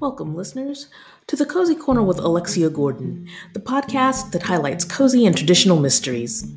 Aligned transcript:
Welcome, 0.00 0.34
listeners, 0.34 0.88
to 1.26 1.36
the 1.36 1.44
Cozy 1.44 1.74
Corner 1.74 2.02
with 2.02 2.18
Alexia 2.20 2.70
Gordon, 2.70 3.28
the 3.52 3.60
podcast 3.60 4.32
that 4.32 4.42
highlights 4.42 4.82
cozy 4.82 5.26
and 5.26 5.36
traditional 5.36 5.78
mysteries. 5.78 6.50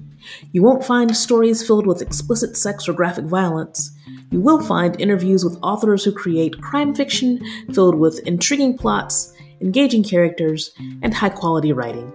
You 0.54 0.63
won't 0.63 0.85
find 0.85 1.13
stories 1.13 1.61
filled 1.67 1.85
with 1.85 2.01
explicit 2.01 2.55
sex 2.55 2.87
or 2.87 2.93
graphic 2.93 3.25
violence. 3.25 3.91
You 4.32 4.39
will 4.39 4.61
find 4.61 4.97
interviews 5.01 5.43
with 5.43 5.59
authors 5.61 6.05
who 6.05 6.14
create 6.14 6.61
crime 6.61 6.95
fiction 6.95 7.41
filled 7.73 7.95
with 7.95 8.25
intriguing 8.25 8.77
plots, 8.77 9.33
engaging 9.60 10.05
characters, 10.05 10.71
and 11.01 11.14
high 11.14 11.28
quality 11.28 11.73
writing. 11.73 12.14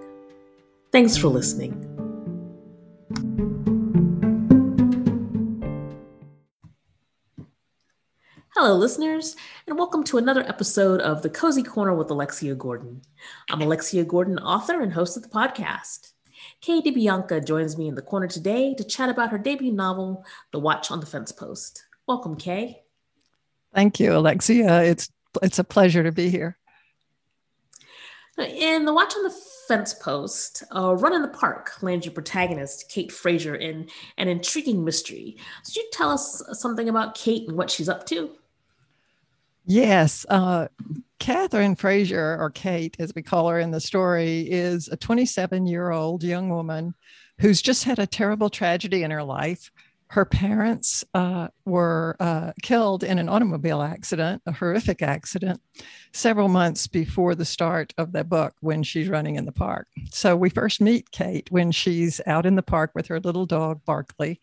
Thanks 0.93 1.19
for 1.19 1.29
listening. 1.29 1.89
Hello, 8.61 8.75
listeners, 8.75 9.37
and 9.69 9.79
welcome 9.79 10.03
to 10.03 10.17
another 10.17 10.49
episode 10.49 10.99
of 11.03 11.21
The 11.21 11.29
Cozy 11.29 11.63
Corner 11.63 11.95
with 11.95 12.11
Alexia 12.11 12.55
Gordon. 12.55 13.03
I'm 13.51 13.61
Alexia 13.61 14.03
Gordon, 14.03 14.39
author 14.39 14.81
and 14.81 14.91
host 14.91 15.15
of 15.19 15.23
the 15.23 15.29
podcast. 15.29 16.13
Kay 16.63 16.81
DiBianca 16.81 17.45
joins 17.45 17.77
me 17.77 17.87
in 17.87 17.95
the 17.95 18.01
corner 18.01 18.29
today 18.29 18.75
to 18.77 18.83
chat 18.83 19.11
about 19.11 19.31
her 19.31 19.37
debut 19.37 19.71
novel, 19.71 20.25
The 20.53 20.59
Watch 20.59 20.91
on 20.91 21.01
the 21.01 21.07
Fence 21.07 21.33
Post. 21.33 21.85
Welcome, 22.07 22.37
Kay. 22.37 22.81
Thank 23.75 24.01
you, 24.01 24.17
Alexia. 24.17 24.85
It's 24.85 25.11
it's 25.43 25.59
a 25.59 25.65
pleasure 25.65 26.03
to 26.03 26.13
be 26.13 26.31
here. 26.31 26.57
In 28.39 28.87
The 28.87 28.95
Watch 28.95 29.15
on 29.17 29.25
the 29.25 29.37
Fence 29.69 29.93
Post, 29.93 30.65
a 30.71 30.97
Run 30.97 31.15
in 31.15 31.21
the 31.21 31.29
Park 31.29 31.83
lands 31.83 32.07
your 32.07 32.15
protagonist, 32.15 32.91
Kate 32.91 33.13
Frazier, 33.13 33.57
in 33.57 33.91
an 34.17 34.29
intriguing 34.29 34.83
mystery. 34.83 35.37
Could 35.67 35.77
you 35.77 35.91
tell 35.93 36.11
us 36.11 36.43
something 36.53 36.89
about 36.89 37.15
Kate 37.15 37.47
and 37.47 37.59
what 37.59 37.71
she's 37.71 37.91
up 37.91 38.07
to? 38.07 38.31
Yes. 39.69 40.25
Uh, 40.31 40.69
Catherine 41.19 41.77
Frazier, 41.77 42.39
or 42.41 42.49
Kate, 42.49 42.97
as 42.99 43.15
we 43.15 43.23
call 43.23 43.51
her 43.51 43.61
in 43.61 43.71
the 43.71 43.81
story, 43.81 44.41
is 44.51 44.89
a 44.89 44.97
27 44.97 45.67
year 45.67 45.91
old 45.91 46.25
young 46.25 46.49
woman 46.49 46.95
who's 47.39 47.61
just 47.61 47.85
had 47.85 47.99
a 47.99 48.07
terrible 48.07 48.49
tragedy 48.49 49.03
in 49.03 49.11
her 49.11 49.23
life. 49.23 49.71
Her 50.07 50.25
parents 50.25 51.05
uh, 51.13 51.49
were 51.67 52.17
uh, 52.19 52.53
killed 52.63 53.05
in 53.05 53.19
an 53.19 53.29
automobile 53.29 53.83
accident, 53.83 54.41
a 54.47 54.53
horrific 54.53 55.03
accident, 55.03 55.61
several 56.15 56.49
months 56.49 56.87
before 56.87 57.35
the 57.35 57.45
start 57.45 57.93
of 57.99 58.13
the 58.13 58.25
book 58.25 58.55
when 58.61 58.83
she's 58.83 59.11
running 59.11 59.37
in 59.37 59.45
the 59.45 59.53
park. 59.53 59.87
So 60.11 60.35
we 60.35 60.49
first 60.49 60.81
meet 60.81 61.11
Kate 61.11 61.53
when 61.53 61.73
she's 61.73 62.23
out 62.27 62.47
in 62.47 62.55
the 62.55 62.63
park 62.63 62.93
with 62.95 63.07
her 63.09 63.21
little 63.21 63.45
dog, 63.45 63.85
Barkley, 63.85 64.41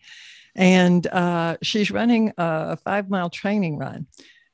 and 0.53 1.07
uh, 1.07 1.57
she's 1.63 1.89
running 1.89 2.31
a 2.37 2.77
five 2.77 3.09
mile 3.09 3.31
training 3.31 3.79
run 3.79 4.05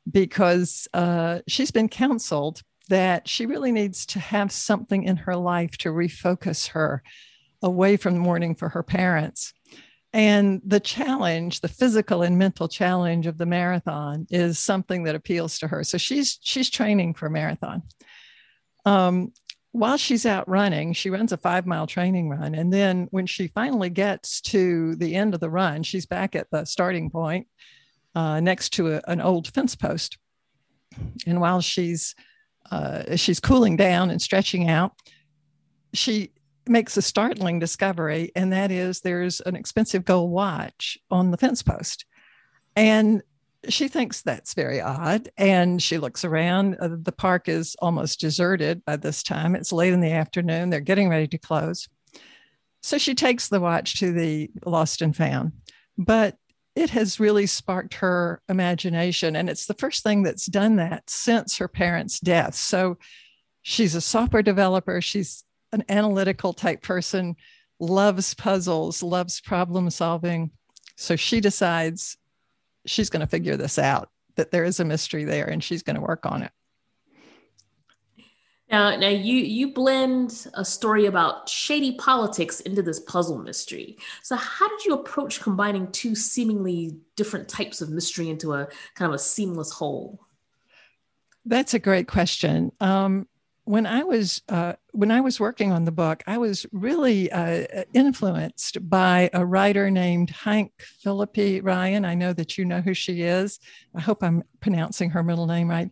because 0.09 0.87
uh, 0.93 1.39
she's 1.47 1.71
been 1.71 1.89
counseled 1.89 2.61
that 2.89 3.27
she 3.27 3.45
really 3.45 3.71
needs 3.71 4.05
to 4.05 4.19
have 4.19 4.51
something 4.51 5.03
in 5.03 5.15
her 5.15 5.35
life 5.35 5.77
to 5.77 5.89
refocus 5.89 6.69
her 6.69 7.03
away 7.61 7.95
from 7.97 8.17
mourning 8.17 8.55
for 8.55 8.69
her 8.69 8.83
parents. 8.83 9.53
And 10.13 10.61
the 10.65 10.79
challenge, 10.79 11.61
the 11.61 11.69
physical 11.69 12.21
and 12.21 12.37
mental 12.37 12.67
challenge 12.67 13.27
of 13.27 13.37
the 13.37 13.45
marathon 13.45 14.27
is 14.29 14.59
something 14.59 15.03
that 15.03 15.15
appeals 15.15 15.59
to 15.59 15.67
her. 15.69 15.83
So 15.83 15.97
she's 15.97 16.37
she's 16.41 16.69
training 16.69 17.13
for 17.13 17.27
a 17.27 17.31
marathon. 17.31 17.83
Um, 18.85 19.31
while 19.71 19.95
she's 19.95 20.25
out 20.25 20.49
running, 20.49 20.91
she 20.91 21.09
runs 21.09 21.31
a 21.31 21.37
five 21.37 21.65
mile 21.65 21.87
training 21.87 22.27
run. 22.27 22.55
And 22.55 22.73
then 22.73 23.07
when 23.11 23.25
she 23.25 23.47
finally 23.47 23.89
gets 23.89 24.41
to 24.41 24.95
the 24.95 25.15
end 25.15 25.33
of 25.33 25.39
the 25.39 25.49
run, 25.49 25.83
she's 25.83 26.05
back 26.05 26.35
at 26.35 26.47
the 26.51 26.65
starting 26.65 27.09
point 27.09 27.47
uh, 28.15 28.39
next 28.39 28.69
to 28.73 28.93
a, 28.93 29.01
an 29.07 29.21
old 29.21 29.47
fence 29.53 29.75
post. 29.75 30.17
And 31.25 31.39
while 31.39 31.61
she's 31.61 32.15
uh, 32.69 33.15
she's 33.15 33.39
cooling 33.39 33.75
down 33.75 34.09
and 34.09 34.21
stretching 34.21 34.69
out, 34.69 34.93
she 35.93 36.31
makes 36.67 36.95
a 36.95 37.01
startling 37.01 37.59
discovery, 37.59 38.31
and 38.35 38.53
that 38.53 38.71
is 38.71 39.01
there's 39.01 39.41
an 39.41 39.55
expensive 39.55 40.05
gold 40.05 40.31
watch 40.31 40.97
on 41.09 41.31
the 41.31 41.37
fence 41.37 41.61
post. 41.63 42.05
And 42.75 43.21
she 43.69 43.87
thinks 43.87 44.21
that's 44.21 44.53
very 44.53 44.81
odd. 44.81 45.29
And 45.37 45.81
she 45.81 45.97
looks 45.97 46.25
around. 46.25 46.77
Uh, 46.79 46.89
the 47.01 47.11
park 47.11 47.47
is 47.47 47.75
almost 47.79 48.19
deserted 48.19 48.83
by 48.85 48.95
this 48.95 49.23
time. 49.23 49.55
It's 49.55 49.71
late 49.71 49.93
in 49.93 50.01
the 50.01 50.11
afternoon. 50.11 50.69
They're 50.69 50.79
getting 50.79 51.09
ready 51.09 51.27
to 51.27 51.37
close. 51.37 51.87
So 52.81 52.97
she 52.97 53.13
takes 53.13 53.49
the 53.49 53.59
watch 53.59 53.99
to 53.99 54.11
the 54.11 54.49
lost 54.65 55.01
and 55.01 55.15
found. 55.15 55.51
But 55.97 56.37
it 56.75 56.91
has 56.91 57.19
really 57.19 57.45
sparked 57.45 57.95
her 57.95 58.41
imagination. 58.47 59.35
And 59.35 59.49
it's 59.49 59.65
the 59.65 59.73
first 59.73 60.03
thing 60.03 60.23
that's 60.23 60.45
done 60.45 60.77
that 60.77 61.09
since 61.09 61.57
her 61.57 61.67
parents' 61.67 62.19
death. 62.19 62.55
So 62.55 62.97
she's 63.61 63.95
a 63.95 64.01
software 64.01 64.41
developer, 64.41 65.01
she's 65.01 65.43
an 65.73 65.83
analytical 65.89 66.53
type 66.53 66.81
person, 66.81 67.35
loves 67.79 68.33
puzzles, 68.33 69.03
loves 69.03 69.41
problem 69.41 69.89
solving. 69.89 70.51
So 70.95 71.15
she 71.15 71.41
decides 71.41 72.17
she's 72.85 73.09
going 73.09 73.21
to 73.21 73.27
figure 73.27 73.57
this 73.57 73.77
out, 73.77 74.09
that 74.35 74.51
there 74.51 74.63
is 74.63 74.79
a 74.79 74.85
mystery 74.85 75.23
there, 75.23 75.47
and 75.47 75.63
she's 75.63 75.83
going 75.83 75.95
to 75.95 76.01
work 76.01 76.25
on 76.25 76.43
it. 76.43 76.51
Now, 78.71 78.95
now 78.95 79.09
you 79.09 79.35
you 79.35 79.73
blend 79.73 80.47
a 80.53 80.63
story 80.63 81.05
about 81.05 81.49
shady 81.49 81.95
politics 81.97 82.61
into 82.61 82.81
this 82.81 83.01
puzzle 83.01 83.37
mystery. 83.37 83.97
So, 84.23 84.37
how 84.37 84.67
did 84.69 84.85
you 84.85 84.93
approach 84.93 85.41
combining 85.41 85.91
two 85.91 86.15
seemingly 86.15 86.97
different 87.17 87.49
types 87.49 87.81
of 87.81 87.89
mystery 87.89 88.29
into 88.29 88.53
a 88.53 88.67
kind 88.95 89.11
of 89.11 89.15
a 89.15 89.19
seamless 89.19 89.71
whole? 89.71 90.25
That's 91.45 91.73
a 91.73 91.79
great 91.79 92.07
question. 92.07 92.71
Um, 92.79 93.27
when 93.65 93.85
I 93.85 94.03
was 94.03 94.41
uh, 94.49 94.73
when 94.91 95.11
I 95.11 95.21
was 95.21 95.39
working 95.39 95.71
on 95.71 95.85
the 95.85 95.91
book, 95.91 96.23
I 96.25 96.37
was 96.37 96.65
really 96.71 97.31
uh, 97.31 97.83
influenced 97.93 98.89
by 98.89 99.29
a 99.33 99.45
writer 99.45 99.91
named 99.91 100.31
Hank 100.31 100.71
Phillippi 100.79 101.61
Ryan. 101.61 102.03
I 102.03 102.15
know 102.15 102.33
that 102.33 102.57
you 102.57 102.65
know 102.65 102.81
who 102.81 102.93
she 102.93 103.21
is. 103.21 103.59
I 103.95 104.01
hope 104.01 104.23
I'm 104.23 104.43
pronouncing 104.61 105.11
her 105.11 105.23
middle 105.23 105.45
name 105.45 105.69
right. 105.69 105.89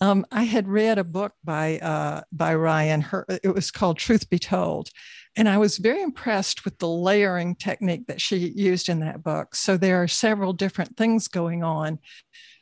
Um, 0.00 0.24
I 0.30 0.44
had 0.44 0.68
read 0.68 0.98
a 0.98 1.04
book 1.04 1.34
by 1.42 1.80
uh, 1.80 2.22
by 2.30 2.54
Ryan. 2.54 3.00
Her 3.00 3.26
it 3.42 3.52
was 3.52 3.72
called 3.72 3.98
Truth 3.98 4.30
Be 4.30 4.38
Told, 4.38 4.90
and 5.34 5.48
I 5.48 5.58
was 5.58 5.78
very 5.78 6.02
impressed 6.02 6.64
with 6.64 6.78
the 6.78 6.88
layering 6.88 7.56
technique 7.56 8.06
that 8.06 8.20
she 8.20 8.36
used 8.36 8.88
in 8.88 9.00
that 9.00 9.24
book. 9.24 9.56
So 9.56 9.76
there 9.76 10.00
are 10.02 10.08
several 10.08 10.52
different 10.52 10.96
things 10.96 11.26
going 11.26 11.64
on, 11.64 11.98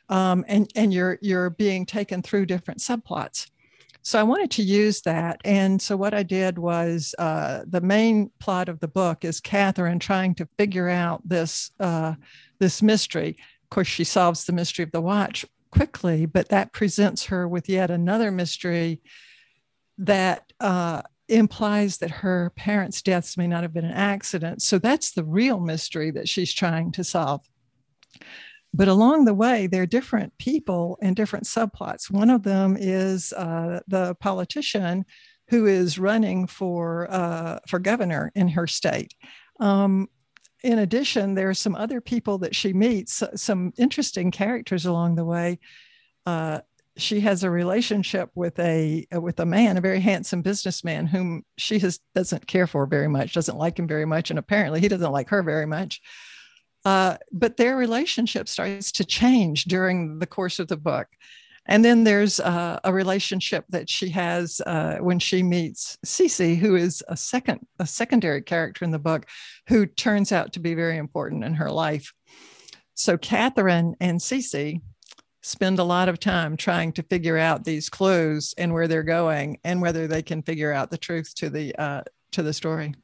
um, 0.09 0.43
and 0.47 0.67
and 0.75 0.91
you're 0.91 1.19
you're 1.21 1.51
being 1.51 1.85
taken 1.85 2.23
through 2.23 2.47
different 2.47 2.79
subplots. 2.79 3.50
So 4.03 4.19
I 4.19 4.23
wanted 4.23 4.51
to 4.51 4.63
use 4.63 5.01
that. 5.01 5.41
And 5.45 5.81
so 5.81 5.95
what 5.95 6.13
I 6.13 6.23
did 6.23 6.57
was 6.57 7.13
uh, 7.19 7.61
the 7.67 7.81
main 7.81 8.31
plot 8.39 8.67
of 8.67 8.79
the 8.79 8.87
book 8.87 9.23
is 9.23 9.39
Catherine 9.39 9.99
trying 9.99 10.35
to 10.35 10.47
figure 10.57 10.89
out 10.89 11.21
this 11.27 11.71
uh, 11.79 12.15
this 12.59 12.81
mystery. 12.81 13.37
Of 13.63 13.69
course, 13.69 13.87
she 13.87 14.03
solves 14.03 14.45
the 14.45 14.53
mystery 14.53 14.83
of 14.83 14.91
the 14.91 15.01
watch 15.01 15.45
quickly, 15.69 16.25
but 16.25 16.49
that 16.49 16.73
presents 16.73 17.25
her 17.25 17.47
with 17.47 17.69
yet 17.69 17.91
another 17.91 18.31
mystery 18.31 19.01
that 19.97 20.51
uh, 20.59 21.01
implies 21.27 21.97
that 21.99 22.11
her 22.11 22.51
parents' 22.55 23.01
deaths 23.01 23.37
may 23.37 23.47
not 23.47 23.63
have 23.63 23.73
been 23.73 23.85
an 23.85 23.91
accident. 23.91 24.61
So 24.61 24.79
that's 24.79 25.11
the 25.11 25.23
real 25.23 25.59
mystery 25.59 26.11
that 26.11 26.27
she's 26.27 26.53
trying 26.53 26.91
to 26.93 27.03
solve. 27.03 27.41
But 28.73 28.87
along 28.87 29.25
the 29.25 29.33
way, 29.33 29.67
there 29.67 29.83
are 29.83 29.87
different 29.87 30.37
people 30.37 30.97
and 31.01 31.15
different 31.15 31.45
subplots. 31.45 32.09
One 32.09 32.29
of 32.29 32.43
them 32.43 32.77
is 32.79 33.33
uh, 33.33 33.81
the 33.87 34.15
politician 34.15 35.05
who 35.49 35.65
is 35.65 35.99
running 35.99 36.47
for 36.47 37.11
uh, 37.11 37.59
for 37.67 37.79
governor 37.79 38.31
in 38.35 38.47
her 38.49 38.67
state. 38.67 39.13
Um, 39.59 40.07
in 40.63 40.79
addition, 40.79 41.33
there 41.33 41.49
are 41.49 41.53
some 41.53 41.75
other 41.75 41.99
people 41.99 42.37
that 42.39 42.55
she 42.55 42.71
meets, 42.71 43.23
some 43.35 43.73
interesting 43.77 44.31
characters 44.31 44.85
along 44.85 45.15
the 45.15 45.25
way. 45.25 45.59
Uh, 46.25 46.61
she 46.97 47.21
has 47.21 47.43
a 47.43 47.49
relationship 47.49 48.29
with 48.35 48.59
a 48.59 49.05
with 49.11 49.39
a 49.39 49.45
man, 49.45 49.77
a 49.77 49.81
very 49.81 49.99
handsome 49.99 50.41
businessman, 50.41 51.07
whom 51.07 51.43
she 51.57 51.79
has, 51.79 51.99
doesn't 52.15 52.47
care 52.47 52.67
for 52.67 52.85
very 52.85 53.07
much, 53.07 53.33
doesn't 53.33 53.57
like 53.57 53.79
him 53.79 53.87
very 53.87 54.05
much, 54.05 54.29
and 54.29 54.39
apparently 54.39 54.79
he 54.79 54.87
doesn't 54.87 55.11
like 55.11 55.29
her 55.29 55.43
very 55.43 55.65
much. 55.65 56.01
Uh, 56.83 57.17
but 57.31 57.57
their 57.57 57.77
relationship 57.77 58.49
starts 58.49 58.91
to 58.91 59.05
change 59.05 59.65
during 59.65 60.19
the 60.19 60.27
course 60.27 60.59
of 60.59 60.67
the 60.67 60.77
book. 60.77 61.07
And 61.67 61.85
then 61.85 62.03
there's 62.03 62.39
uh, 62.39 62.79
a 62.83 62.91
relationship 62.91 63.65
that 63.69 63.87
she 63.87 64.09
has 64.09 64.61
uh, 64.65 64.97
when 64.97 65.19
she 65.19 65.43
meets 65.43 65.97
Cece, 66.05 66.57
who 66.57 66.75
is 66.75 67.03
a 67.07 67.15
second, 67.15 67.65
a 67.77 67.85
secondary 67.85 68.41
character 68.41 68.83
in 68.83 68.91
the 68.91 68.99
book, 68.99 69.27
who 69.67 69.85
turns 69.85 70.31
out 70.31 70.53
to 70.53 70.59
be 70.59 70.73
very 70.73 70.97
important 70.97 71.43
in 71.43 71.53
her 71.53 71.69
life. 71.69 72.13
So 72.95 73.17
Catherine 73.17 73.95
and 73.99 74.19
Cece 74.19 74.81
spend 75.43 75.79
a 75.79 75.83
lot 75.83 76.09
of 76.09 76.19
time 76.19 76.57
trying 76.57 76.93
to 76.93 77.03
figure 77.03 77.37
out 77.37 77.63
these 77.63 77.89
clues 77.89 78.53
and 78.57 78.73
where 78.73 78.87
they're 78.87 79.03
going, 79.03 79.59
and 79.63 79.81
whether 79.81 80.07
they 80.07 80.23
can 80.23 80.41
figure 80.41 80.73
out 80.73 80.89
the 80.89 80.97
truth 80.97 81.33
to 81.35 81.49
the 81.49 81.75
uh, 81.75 82.03
to 82.31 82.43
the 82.43 82.53
story. 82.53 82.95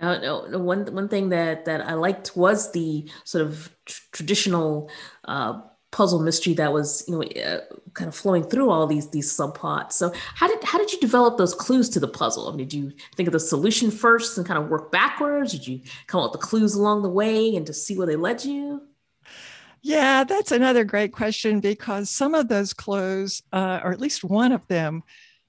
Now, 0.00 0.18
no, 0.18 0.58
one 0.58 0.84
one 0.94 1.08
thing 1.08 1.30
that 1.30 1.64
that 1.64 1.80
I 1.80 1.94
liked 1.94 2.36
was 2.36 2.72
the 2.72 3.08
sort 3.24 3.46
of 3.46 3.74
tr- 3.86 4.02
traditional 4.12 4.90
uh, 5.24 5.60
puzzle 5.90 6.20
mystery 6.20 6.52
that 6.54 6.72
was 6.72 7.02
you 7.08 7.14
know 7.14 7.22
uh, 7.22 7.60
kind 7.94 8.08
of 8.08 8.14
flowing 8.14 8.44
through 8.44 8.68
all 8.68 8.86
these 8.86 9.08
these 9.10 9.32
subplots. 9.34 9.92
So 9.92 10.12
how 10.34 10.48
did 10.48 10.62
how 10.64 10.78
did 10.78 10.92
you 10.92 11.00
develop 11.00 11.38
those 11.38 11.54
clues 11.54 11.88
to 11.90 12.00
the 12.00 12.08
puzzle? 12.08 12.46
I 12.48 12.50
mean, 12.50 12.68
did 12.68 12.74
you 12.74 12.92
think 13.16 13.26
of 13.26 13.32
the 13.32 13.40
solution 13.40 13.90
first 13.90 14.36
and 14.36 14.46
kind 14.46 14.62
of 14.62 14.68
work 14.68 14.92
backwards? 14.92 15.52
Did 15.52 15.66
you 15.66 15.80
come 16.06 16.20
up 16.20 16.32
with 16.32 16.40
the 16.40 16.46
clues 16.46 16.74
along 16.74 17.02
the 17.02 17.08
way 17.08 17.56
and 17.56 17.66
to 17.66 17.72
see 17.72 17.96
where 17.96 18.06
they 18.06 18.16
led 18.16 18.44
you? 18.44 18.82
Yeah 19.82 20.24
that's 20.24 20.50
another 20.50 20.82
great 20.82 21.12
question 21.12 21.60
because 21.60 22.10
some 22.10 22.34
of 22.34 22.48
those 22.48 22.72
clues 22.72 23.42
uh, 23.52 23.80
or 23.84 23.92
at 23.92 24.00
least 24.00 24.24
one 24.24 24.50
of 24.50 24.66
them 24.66 25.04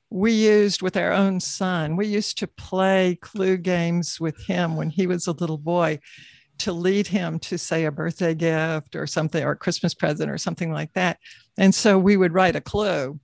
we 0.09 0.31
used 0.31 0.81
with 0.81 0.95
our 0.95 1.11
own 1.11 1.39
son 1.39 1.95
we 1.95 2.07
used 2.07 2.37
to 2.37 2.47
play 2.47 3.17
clue 3.21 3.57
games 3.57 4.19
with 4.19 4.37
him 4.45 4.75
when 4.75 4.89
he 4.89 5.07
was 5.07 5.27
a 5.27 5.33
little 5.33 5.57
boy 5.57 5.99
to 6.59 6.73
lead 6.73 7.07
him 7.07 7.39
to 7.39 7.57
say 7.57 7.85
a 7.85 7.91
birthday 7.91 8.33
gift 8.33 8.95
or 8.95 9.07
something 9.07 9.43
or 9.43 9.51
a 9.51 9.57
christmas 9.57 9.93
present 9.93 10.29
or 10.29 10.37
something 10.37 10.71
like 10.71 10.93
that. 10.93 11.19
And 11.57 11.73
so 11.73 11.97
we 11.97 12.17
would 12.17 12.33
write 12.33 12.55
a 12.55 12.61
clue 12.61 13.19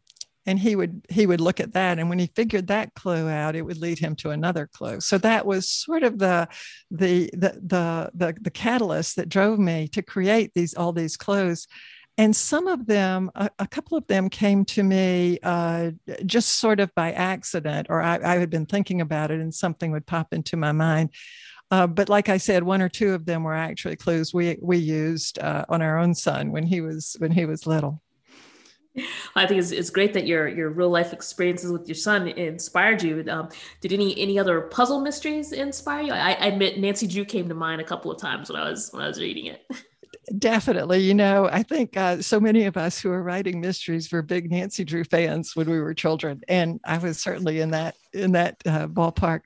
and 0.45 0.59
he 0.59 0.75
would 0.75 1.05
he 1.09 1.25
would 1.25 1.39
look 1.39 1.59
at 1.59 1.73
that 1.73 1.99
and 1.99 2.09
when 2.09 2.19
he 2.19 2.27
figured 2.35 2.67
that 2.67 2.93
clue 2.95 3.29
out 3.29 3.55
it 3.55 3.61
would 3.61 3.77
lead 3.77 3.97
him 3.99 4.15
to 4.17 4.31
another 4.31 4.69
clue. 4.73 4.99
So 4.99 5.17
that 5.19 5.45
was 5.45 5.69
sort 5.69 6.03
of 6.03 6.19
the 6.19 6.47
the 6.91 7.29
the 7.33 7.59
the 7.61 8.11
the, 8.13 8.35
the 8.41 8.51
catalyst 8.51 9.15
that 9.15 9.29
drove 9.29 9.59
me 9.59 9.87
to 9.89 10.01
create 10.01 10.51
these 10.53 10.73
all 10.73 10.91
these 10.91 11.17
clues 11.17 11.67
and 12.17 12.35
some 12.35 12.67
of 12.67 12.85
them 12.85 13.31
a, 13.35 13.49
a 13.59 13.67
couple 13.67 13.97
of 13.97 14.05
them 14.07 14.29
came 14.29 14.65
to 14.65 14.83
me 14.83 15.39
uh, 15.43 15.91
just 16.25 16.59
sort 16.59 16.79
of 16.79 16.93
by 16.95 17.11
accident 17.11 17.87
or 17.89 18.01
I, 18.01 18.19
I 18.23 18.37
had 18.37 18.49
been 18.49 18.65
thinking 18.65 19.01
about 19.01 19.31
it 19.31 19.39
and 19.39 19.53
something 19.53 19.91
would 19.91 20.05
pop 20.05 20.33
into 20.33 20.57
my 20.57 20.71
mind 20.71 21.09
uh, 21.73 21.87
but 21.87 22.07
like 22.07 22.29
I 22.29 22.37
said, 22.37 22.61
one 22.61 22.83
or 22.83 22.89
two 22.89 23.15
of 23.15 23.25
them 23.25 23.41
were 23.41 23.55
actually 23.55 23.95
clues 23.95 24.31
we 24.31 24.59
we 24.61 24.77
used 24.77 25.39
uh, 25.39 25.65
on 25.69 25.81
our 25.81 25.97
own 25.97 26.13
son 26.13 26.51
when 26.51 26.67
he 26.67 26.81
was 26.81 27.15
when 27.17 27.31
he 27.31 27.47
was 27.47 27.65
little. 27.65 27.99
I 29.35 29.47
think 29.47 29.59
it's, 29.59 29.71
it's 29.71 29.89
great 29.89 30.13
that 30.13 30.27
your 30.27 30.47
your 30.47 30.69
real 30.69 30.91
life 30.91 31.13
experiences 31.13 31.71
with 31.71 31.87
your 31.87 31.95
son 31.95 32.27
inspired 32.27 33.01
you. 33.01 33.25
Um, 33.27 33.49
did 33.81 33.91
any 33.91 34.15
any 34.19 34.37
other 34.37 34.61
puzzle 34.61 35.01
mysteries 35.01 35.51
inspire 35.51 36.03
you? 36.03 36.13
I, 36.13 36.33
I, 36.33 36.45
admit 36.45 36.77
Nancy 36.77 37.07
Drew 37.07 37.25
came 37.25 37.49
to 37.49 37.55
mind 37.55 37.81
a 37.81 37.83
couple 37.83 38.11
of 38.11 38.21
times 38.21 38.51
when 38.51 38.61
I 38.61 38.69
was 38.69 38.91
when 38.91 39.01
I 39.01 39.07
was 39.07 39.19
reading 39.19 39.47
it. 39.47 39.65
Definitely, 40.37 40.99
you 40.99 41.13
know, 41.13 41.49
I 41.51 41.63
think 41.63 41.97
uh, 41.97 42.21
so 42.21 42.39
many 42.39 42.63
of 42.63 42.77
us 42.77 42.99
who 42.99 43.11
are 43.11 43.21
writing 43.21 43.59
mysteries 43.59 44.09
were 44.09 44.21
big 44.21 44.49
Nancy 44.49 44.85
Drew 44.85 45.03
fans 45.03 45.53
when 45.53 45.69
we 45.69 45.81
were 45.81 45.93
children, 45.93 46.41
and 46.47 46.79
I 46.85 46.97
was 46.97 47.21
certainly 47.21 47.59
in 47.59 47.71
that 47.71 47.95
in 48.13 48.31
that 48.31 48.61
uh, 48.65 48.87
ballpark. 48.87 49.41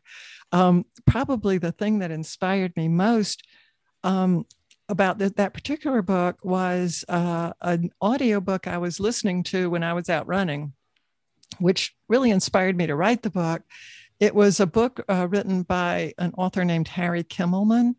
Um, 0.51 0.85
probably 1.07 1.57
the 1.57 1.71
thing 1.71 1.99
that 1.99 2.11
inspired 2.11 2.77
me 2.77 2.89
most 2.89 3.43
um, 4.03 4.45
about 4.87 5.17
th- 5.17 5.33
that 5.33 5.53
particular 5.53 6.03
book 6.03 6.37
was 6.43 7.03
uh, 7.09 7.53
an 7.61 7.89
audiobook 8.01 8.67
I 8.67 8.77
was 8.77 8.99
listening 8.99 9.43
to 9.43 9.71
when 9.71 9.83
I 9.83 9.93
was 9.93 10.09
out 10.09 10.27
running, 10.27 10.73
which 11.57 11.95
really 12.07 12.29
inspired 12.29 12.77
me 12.77 12.85
to 12.85 12.95
write 12.95 13.23
the 13.23 13.31
book. 13.31 13.63
It 14.19 14.35
was 14.35 14.59
a 14.59 14.67
book 14.67 15.03
uh, 15.09 15.27
written 15.27 15.63
by 15.63 16.13
an 16.19 16.33
author 16.37 16.63
named 16.63 16.87
Harry 16.87 17.23
Kemelman. 17.23 17.95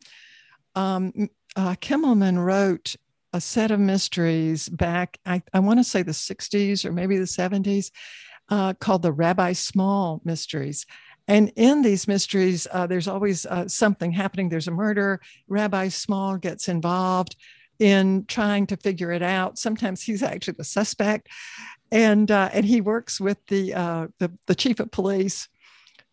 Um, 0.74 1.28
uh, 1.58 1.75
Kemelman 1.75 2.43
wrote 2.43 2.94
a 3.32 3.40
set 3.40 3.72
of 3.72 3.81
mysteries 3.81 4.69
back, 4.69 5.19
I, 5.26 5.43
I 5.52 5.58
want 5.58 5.81
to 5.81 5.84
say 5.84 6.02
the 6.02 6.12
60s 6.12 6.84
or 6.84 6.93
maybe 6.93 7.19
the 7.19 7.25
70s, 7.25 7.90
uh, 8.49 8.75
called 8.75 9.02
the 9.02 9.12
Rabbi 9.12 9.52
Small 9.55 10.22
Mysteries. 10.25 10.87
And 11.26 11.52
in 11.56 11.82
these 11.82 12.06
mysteries, 12.06 12.69
uh, 12.70 12.87
there's 12.87 13.08
always 13.08 13.44
uh, 13.44 13.66
something 13.66 14.12
happening. 14.12 14.49
There's 14.49 14.69
a 14.69 14.72
murder. 14.72 15.20
Rabbi 15.49 15.88
Small 15.88 16.37
gets 16.37 16.69
involved 16.69 17.37
in 17.81 18.25
trying 18.26 18.69
to 18.69 18.76
figure 18.76 19.10
it 19.10 19.22
out. 19.22 19.58
Sometimes 19.58 20.00
he's 20.02 20.22
actually 20.22 20.55
the 20.56 20.64
suspect, 20.64 21.28
and 21.93 22.31
uh, 22.31 22.50
and 22.52 22.64
he 22.64 22.81
works 22.81 23.20
with 23.20 23.38
the 23.46 23.75
uh, 23.75 24.06
the, 24.19 24.32
the, 24.46 24.55
chief 24.55 24.81
of 24.81 24.90
police. 24.90 25.49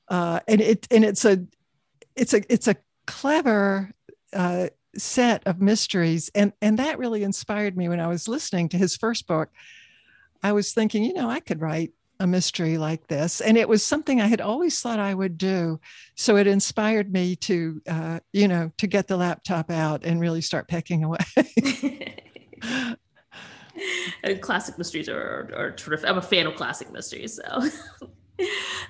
Uh, 0.09 0.41
and 0.47 0.61
it 0.61 0.85
and 0.91 1.05
it's 1.05 1.25
a 1.25 1.43
it's 2.15 2.33
a 2.33 2.53
it's 2.53 2.67
a 2.67 2.75
clever 3.07 3.91
uh, 4.33 4.67
set 4.97 5.45
of 5.45 5.61
mysteries, 5.61 6.29
and 6.35 6.53
and 6.61 6.79
that 6.79 6.99
really 6.99 7.23
inspired 7.23 7.77
me 7.77 7.89
when 7.89 7.99
I 7.99 8.07
was 8.07 8.27
listening 8.27 8.69
to 8.69 8.77
his 8.77 8.95
first 8.95 9.27
book. 9.27 9.49
I 10.43 10.51
was 10.51 10.73
thinking, 10.73 11.03
you 11.03 11.13
know, 11.13 11.29
I 11.29 11.39
could 11.39 11.61
write 11.61 11.91
a 12.19 12.27
mystery 12.27 12.77
like 12.77 13.07
this. 13.07 13.41
And 13.41 13.57
it 13.57 13.67
was 13.67 13.83
something 13.83 14.21
I 14.21 14.27
had 14.27 14.41
always 14.41 14.79
thought 14.81 14.99
I 14.99 15.13
would 15.13 15.37
do. 15.37 15.79
So 16.15 16.37
it 16.37 16.47
inspired 16.47 17.11
me 17.11 17.35
to, 17.37 17.81
uh, 17.87 18.19
you 18.31 18.47
know, 18.47 18.71
to 18.77 18.87
get 18.87 19.07
the 19.07 19.17
laptop 19.17 19.69
out 19.69 20.05
and 20.05 20.21
really 20.21 20.41
start 20.41 20.67
pecking 20.67 21.03
away. 21.03 21.17
classic 24.41 24.77
mysteries 24.77 25.09
are, 25.09 25.51
are, 25.55 25.71
terrific. 25.71 26.09
I'm 26.09 26.17
a 26.17 26.21
fan 26.21 26.47
of 26.47 26.55
classic 26.55 26.91
mysteries. 26.91 27.39
So. 27.43 27.69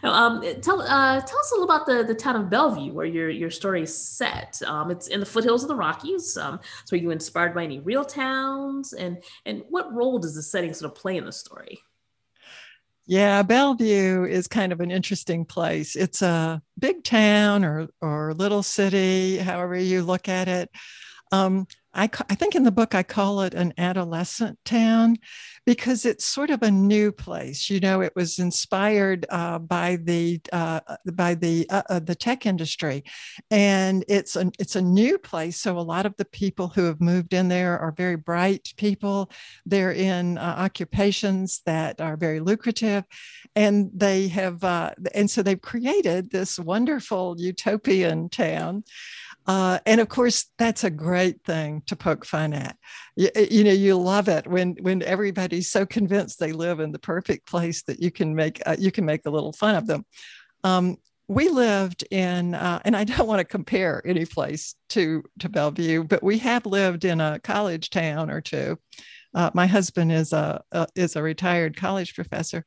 um, 0.03 0.41
tell 0.61 0.81
uh, 0.81 1.21
tell 1.21 1.39
us 1.39 1.51
a 1.51 1.55
little 1.55 1.65
about 1.65 1.85
the, 1.85 2.03
the 2.03 2.15
town 2.15 2.35
of 2.35 2.49
Bellevue, 2.49 2.93
where 2.93 3.05
your 3.05 3.29
your 3.29 3.51
story 3.51 3.83
is 3.83 3.97
set. 3.97 4.61
Um, 4.65 4.91
it's 4.91 5.07
in 5.07 5.19
the 5.19 5.25
foothills 5.25 5.63
of 5.63 5.69
the 5.69 5.75
Rockies. 5.75 6.37
Um, 6.37 6.59
so, 6.85 6.95
are 6.95 6.99
you 6.99 7.11
inspired 7.11 7.53
by 7.53 7.63
any 7.63 7.79
real 7.79 8.05
towns, 8.05 8.93
and 8.93 9.23
and 9.45 9.63
what 9.69 9.93
role 9.93 10.19
does 10.19 10.35
the 10.35 10.43
setting 10.43 10.73
sort 10.73 10.91
of 10.91 10.97
play 10.97 11.17
in 11.17 11.25
the 11.25 11.31
story? 11.31 11.79
Yeah, 13.07 13.43
Bellevue 13.43 14.25
is 14.25 14.47
kind 14.47 14.71
of 14.71 14.81
an 14.81 14.89
interesting 14.89 15.45
place. 15.45 15.95
It's 15.95 16.23
a 16.23 16.61
big 16.79 17.03
town 17.03 17.63
or 17.63 17.87
or 18.01 18.33
little 18.33 18.63
city, 18.63 19.37
however 19.37 19.75
you 19.75 20.03
look 20.03 20.27
at 20.27 20.47
it. 20.47 20.69
Um, 21.31 21.67
I, 21.95 22.09
I 22.29 22.35
think 22.35 22.55
in 22.55 22.63
the 22.63 22.71
book 22.71 22.93
I 22.93 23.03
call 23.03 23.41
it 23.41 23.53
an 23.53 23.73
adolescent 23.77 24.59
town 24.65 25.17
because 25.65 26.05
it's 26.05 26.25
sort 26.25 26.49
of 26.49 26.61
a 26.61 26.69
new 26.69 27.11
place. 27.11 27.69
You 27.69 27.79
know, 27.79 28.01
it 28.01 28.13
was 28.15 28.37
inspired 28.37 29.25
uh, 29.29 29.59
by 29.59 29.97
the 30.03 30.41
uh, 30.51 30.81
by 31.13 31.35
the 31.35 31.67
uh, 31.69 31.83
uh, 31.89 31.99
the 31.99 32.13
tech 32.13 32.45
industry, 32.45 33.03
and 33.49 34.03
it's 34.07 34.35
a 34.35 34.51
it's 34.59 34.75
a 34.75 34.81
new 34.81 35.17
place. 35.17 35.57
So 35.57 35.77
a 35.77 35.79
lot 35.79 36.05
of 36.05 36.15
the 36.17 36.25
people 36.25 36.67
who 36.67 36.83
have 36.83 37.01
moved 37.01 37.33
in 37.33 37.47
there 37.47 37.79
are 37.79 37.93
very 37.93 38.17
bright 38.17 38.73
people. 38.77 39.31
They're 39.65 39.93
in 39.93 40.37
uh, 40.37 40.55
occupations 40.57 41.61
that 41.65 42.01
are 42.01 42.17
very 42.17 42.41
lucrative, 42.41 43.05
and 43.55 43.89
they 43.93 44.27
have 44.27 44.63
uh, 44.63 44.91
and 45.13 45.29
so 45.29 45.41
they've 45.41 45.61
created 45.61 46.29
this 46.29 46.59
wonderful 46.59 47.35
utopian 47.39 48.29
town. 48.29 48.83
Uh, 49.47 49.79
and 49.85 50.01
of 50.01 50.09
course, 50.09 50.47
that's 50.57 50.83
a 50.83 50.89
great 50.89 51.43
thing 51.43 51.83
to 51.85 51.95
poke 51.95 52.25
fun 52.25 52.53
at. 52.53 52.75
You, 53.15 53.29
you, 53.49 53.63
know, 53.63 53.71
you 53.71 53.95
love 53.97 54.27
it 54.27 54.47
when 54.47 54.75
when 54.81 55.03
everybody's 55.03 55.69
so 55.69 55.85
convinced 55.85 56.39
they 56.39 56.51
live 56.51 56.79
in 56.79 56.91
the 56.91 56.99
perfect 56.99 57.47
place 57.47 57.83
that 57.83 58.01
you 58.01 58.09
can 58.11 58.33
make 58.33 58.61
uh, 58.65 58.75
you 58.79 58.91
can 58.91 59.05
make 59.05 59.25
a 59.25 59.29
little 59.29 59.53
fun 59.53 59.75
of 59.75 59.85
them. 59.85 60.05
Um, 60.63 60.97
we 61.27 61.49
lived 61.49 62.03
in, 62.11 62.53
uh, 62.53 62.79
and 62.85 62.95
I 62.95 63.03
don't 63.03 63.27
want 63.27 63.39
to 63.39 63.45
compare 63.45 64.01
any 64.05 64.25
place 64.25 64.75
to 64.89 65.23
to 65.39 65.49
Bellevue, 65.49 66.03
but 66.03 66.23
we 66.23 66.39
have 66.39 66.65
lived 66.65 67.05
in 67.05 67.21
a 67.21 67.39
college 67.39 67.89
town 67.89 68.31
or 68.31 68.41
two. 68.41 68.79
Uh, 69.33 69.51
my 69.53 69.67
husband 69.67 70.11
is 70.11 70.33
a, 70.33 70.63
a 70.71 70.87
is 70.95 71.15
a 71.15 71.21
retired 71.21 71.77
college 71.77 72.15
professor, 72.15 72.65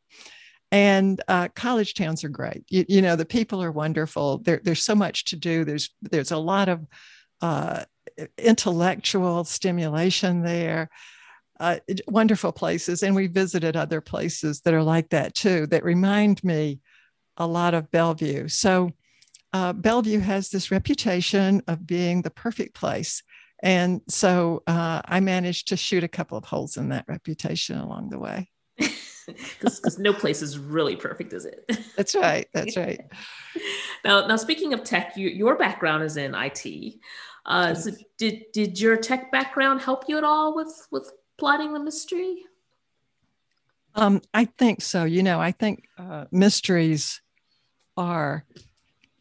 and 0.70 1.22
uh, 1.28 1.48
college 1.54 1.94
towns 1.94 2.25
are 2.25 2.28
great. 2.28 2.64
You, 2.68 2.84
you, 2.88 3.02
know, 3.02 3.16
the 3.16 3.25
people 3.25 3.62
are 3.62 3.72
wonderful. 3.72 4.38
There, 4.38 4.60
there's 4.62 4.82
so 4.82 4.94
much 4.94 5.25
to 5.26 5.37
do. 5.37 5.64
There's 5.64 5.90
there's 6.02 6.30
a 6.30 6.38
lot 6.38 6.68
of 6.68 6.87
uh, 7.40 7.84
intellectual 8.37 9.44
stimulation 9.44 10.42
there. 10.42 10.90
Uh, 11.60 11.78
wonderful 12.06 12.52
places, 12.52 13.02
and 13.02 13.16
we 13.16 13.26
visited 13.26 13.76
other 13.76 14.00
places 14.00 14.60
that 14.60 14.75
are 14.75 14.82
like 14.82 15.08
that 15.08 15.34
too. 15.34 15.66
That 15.66 15.84
remind 15.84 16.44
me 16.44 16.80
a 17.37 17.46
lot 17.46 17.75
of 17.75 17.90
Bellevue. 17.90 18.48
So 18.48 18.90
uh, 19.52 19.72
Bellevue 19.72 20.20
has 20.20 20.50
this 20.50 20.70
reputation 20.70 21.62
of 21.66 21.87
being 21.87 22.22
the 22.22 22.30
perfect 22.30 22.75
place. 22.75 23.22
And 23.62 24.02
so 24.08 24.62
uh, 24.66 25.02
I 25.04 25.20
managed 25.20 25.68
to 25.68 25.76
shoot 25.76 26.04
a 26.04 26.08
couple 26.08 26.38
of 26.38 26.44
holes 26.44 26.76
in 26.76 26.90
that 26.90 27.06
reputation 27.08 27.78
along 27.78 28.10
the 28.10 28.18
way 28.18 28.50
because 29.61 29.99
no 29.99 30.12
place 30.12 30.42
is 30.42 30.58
really 30.58 30.97
perfect, 30.97 31.32
is 31.32 31.44
it? 31.44 31.70
That's 31.97 32.14
right. 32.14 32.49
That's 32.52 32.76
right. 32.76 33.00
now, 34.04 34.26
now 34.26 34.37
speaking 34.37 34.73
of 34.73 34.85
tech, 34.85 35.16
you, 35.16 35.28
your 35.28 35.56
background 35.56 36.02
is 36.02 36.16
in 36.16 36.35
IT. 36.35 36.94
Uh, 37.47 37.75
so 37.75 37.90
did 38.18 38.44
did 38.52 38.78
your 38.78 38.97
tech 38.97 39.32
background 39.32 39.80
help 39.80 40.04
you 40.06 40.18
at 40.18 40.25
all 40.25 40.54
with 40.54 40.87
with 40.90 41.11
plotting 41.38 41.73
the 41.73 41.80
mystery? 41.80 42.44
Um, 43.94 44.20
I 44.35 44.44
think 44.44 44.82
so. 44.82 45.04
You 45.04 45.23
know, 45.23 45.40
I 45.40 45.52
think 45.52 45.88
uh, 45.97 46.26
mysteries 46.30 47.23
are 47.97 48.44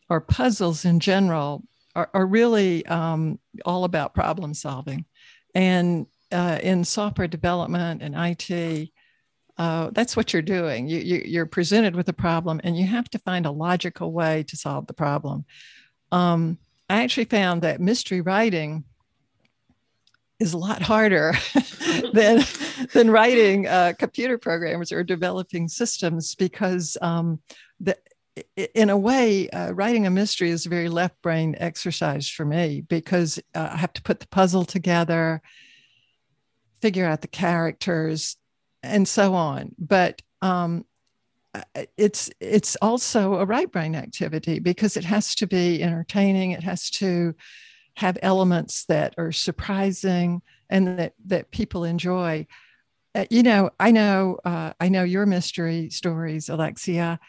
or 0.09 0.21
puzzles 0.21 0.85
in 0.85 0.99
general 0.99 1.63
are, 1.95 2.09
are 2.13 2.25
really 2.25 2.85
um, 2.85 3.39
all 3.65 3.85
about 3.85 4.13
problem 4.13 4.53
solving, 4.53 5.05
and 5.55 6.05
uh, 6.31 6.59
in 6.61 6.83
software 6.83 7.27
development 7.27 8.01
and 8.01 8.13
IT, 8.15 8.89
uh, 9.57 9.89
that's 9.91 10.15
what 10.15 10.33
you're 10.33 10.41
doing. 10.41 10.87
You, 10.87 10.99
you, 10.99 11.21
you're 11.25 11.45
presented 11.45 11.95
with 11.95 12.07
a 12.09 12.13
problem 12.13 12.61
and 12.63 12.77
you 12.77 12.85
have 12.85 13.09
to 13.11 13.19
find 13.19 13.45
a 13.45 13.51
logical 13.51 14.11
way 14.11 14.43
to 14.43 14.55
solve 14.55 14.87
the 14.87 14.93
problem. 14.93 15.45
Um, 16.11 16.57
I 16.89 17.03
actually 17.03 17.25
found 17.25 17.63
that 17.63 17.81
mystery 17.81 18.21
writing 18.21 18.83
is 20.39 20.53
a 20.53 20.57
lot 20.57 20.83
harder 20.83 21.33
than 22.13 22.43
than 22.93 23.09
writing 23.09 23.67
uh, 23.67 23.93
computer 23.97 24.37
programs 24.37 24.91
or 24.91 25.03
developing 25.03 25.67
systems 25.67 26.35
because 26.35 26.95
um, 27.01 27.39
the, 27.79 27.97
in 28.75 28.89
a 28.89 28.97
way, 28.97 29.49
uh, 29.49 29.71
writing 29.71 30.05
a 30.05 30.11
mystery 30.11 30.51
is 30.51 30.65
a 30.65 30.69
very 30.69 30.89
left 30.89 31.19
brain 31.21 31.55
exercise 31.57 32.29
for 32.29 32.45
me 32.45 32.81
because 32.81 33.39
uh, 33.55 33.69
I 33.71 33.77
have 33.77 33.93
to 33.93 34.01
put 34.01 34.19
the 34.19 34.27
puzzle 34.27 34.65
together, 34.65 35.41
figure 36.81 37.05
out 37.05 37.21
the 37.21 37.27
characters, 37.27 38.37
and 38.83 39.07
so 39.07 39.33
on. 39.33 39.75
But 39.77 40.21
um, 40.41 40.85
it's 41.97 42.29
it's 42.39 42.75
also 42.81 43.35
a 43.35 43.45
right 43.45 43.71
brain 43.71 43.95
activity 43.95 44.59
because 44.59 44.97
it 44.97 45.03
has 45.03 45.35
to 45.35 45.47
be 45.47 45.81
entertaining. 45.81 46.51
It 46.51 46.63
has 46.63 46.89
to 46.91 47.35
have 47.95 48.17
elements 48.21 48.85
that 48.85 49.15
are 49.17 49.31
surprising 49.31 50.41
and 50.69 50.99
that 50.99 51.13
that 51.25 51.51
people 51.51 51.83
enjoy. 51.83 52.47
Uh, 53.15 53.25
you 53.29 53.43
know, 53.43 53.69
I 53.79 53.91
know 53.91 54.39
uh, 54.45 54.73
I 54.79 54.89
know 54.89 55.03
your 55.03 55.25
mystery 55.25 55.89
stories, 55.89 56.49
Alexia. 56.49 57.19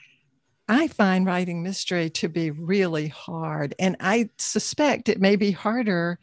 I 0.70 0.88
find 0.88 1.24
writing 1.24 1.62
mystery 1.62 2.10
to 2.10 2.28
be 2.28 2.50
really 2.50 3.08
hard, 3.08 3.74
and 3.78 3.96
I 4.00 4.30
suspect 4.36 5.08
it 5.08 5.20
may 5.20 5.36
be 5.36 5.50
harder 5.52 6.18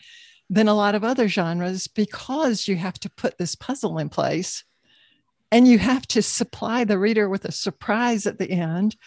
than 0.50 0.68
a 0.68 0.76
lot 0.76 0.94
of 0.94 1.04
other 1.04 1.28
genres 1.28 1.88
because 1.88 2.68
you 2.68 2.76
have 2.76 3.00
to 3.00 3.10
put 3.10 3.40
this 3.40 3.56
puzzle 3.56 3.98
in 3.98 4.10
place 4.10 4.64
and 5.56 5.66
you 5.66 5.80
have 5.80 6.06
to 6.06 6.22
supply 6.22 6.84
the 6.84 7.00
reader 7.00 7.30
with 7.30 7.46
a 7.46 7.52
surprise 7.52 8.28
at 8.28 8.38
the 8.38 8.52
end. 8.52 8.98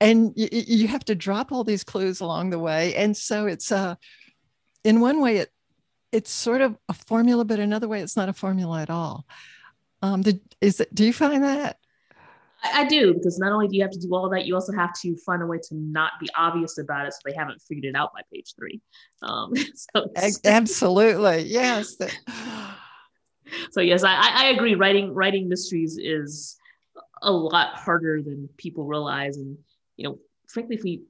And 0.00 0.32
you, 0.36 0.48
you 0.52 0.86
have 0.86 1.04
to 1.06 1.16
drop 1.16 1.50
all 1.50 1.64
these 1.64 1.82
clues 1.82 2.20
along 2.20 2.50
the 2.50 2.60
way. 2.60 2.94
And 2.94 3.16
so 3.16 3.46
it's 3.46 3.72
uh 3.72 3.96
in 4.84 5.00
one 5.00 5.20
way 5.20 5.38
it 5.38 5.50
it's 6.12 6.30
sort 6.30 6.60
of 6.60 6.78
a 6.88 6.94
formula 6.94 7.44
but 7.44 7.58
another 7.58 7.88
way 7.88 8.02
it's 8.02 8.16
not 8.16 8.28
a 8.28 8.32
formula 8.32 8.82
at 8.82 8.88
all. 8.88 9.26
Um 10.00 10.22
did, 10.22 10.40
is 10.60 10.78
it 10.78 10.94
do 10.94 11.04
you 11.04 11.12
find 11.12 11.42
that? 11.42 11.78
I, 12.62 12.82
I 12.82 12.84
do 12.84 13.12
because 13.12 13.40
not 13.40 13.50
only 13.50 13.66
do 13.66 13.74
you 13.74 13.82
have 13.82 13.90
to 13.90 13.98
do 13.98 14.14
all 14.14 14.30
that, 14.30 14.46
you 14.46 14.54
also 14.54 14.74
have 14.74 14.92
to 15.00 15.16
find 15.16 15.42
a 15.42 15.46
way 15.46 15.58
to 15.58 15.74
not 15.74 16.12
be 16.20 16.28
obvious 16.36 16.78
about 16.78 17.08
it, 17.08 17.14
so 17.14 17.18
they 17.24 17.34
haven't 17.34 17.60
figured 17.62 17.84
it 17.84 17.96
out 17.96 18.12
by 18.14 18.20
page 18.32 18.54
three. 18.56 18.80
Um, 19.22 19.54
so 19.74 20.06
absolutely, 20.44 21.42
yes. 21.46 21.96
so 23.70 23.80
yes, 23.80 24.04
I, 24.04 24.14
I 24.14 24.44
agree. 24.50 24.74
Writing 24.74 25.14
writing 25.14 25.48
mysteries 25.48 25.98
is 26.00 26.56
a 27.22 27.32
lot 27.32 27.74
harder 27.74 28.22
than 28.22 28.48
people 28.56 28.84
realize, 28.84 29.36
and 29.36 29.56
you 29.96 30.08
know, 30.08 30.18
frankly, 30.48 30.76
if 30.76 30.82
we 30.82 31.02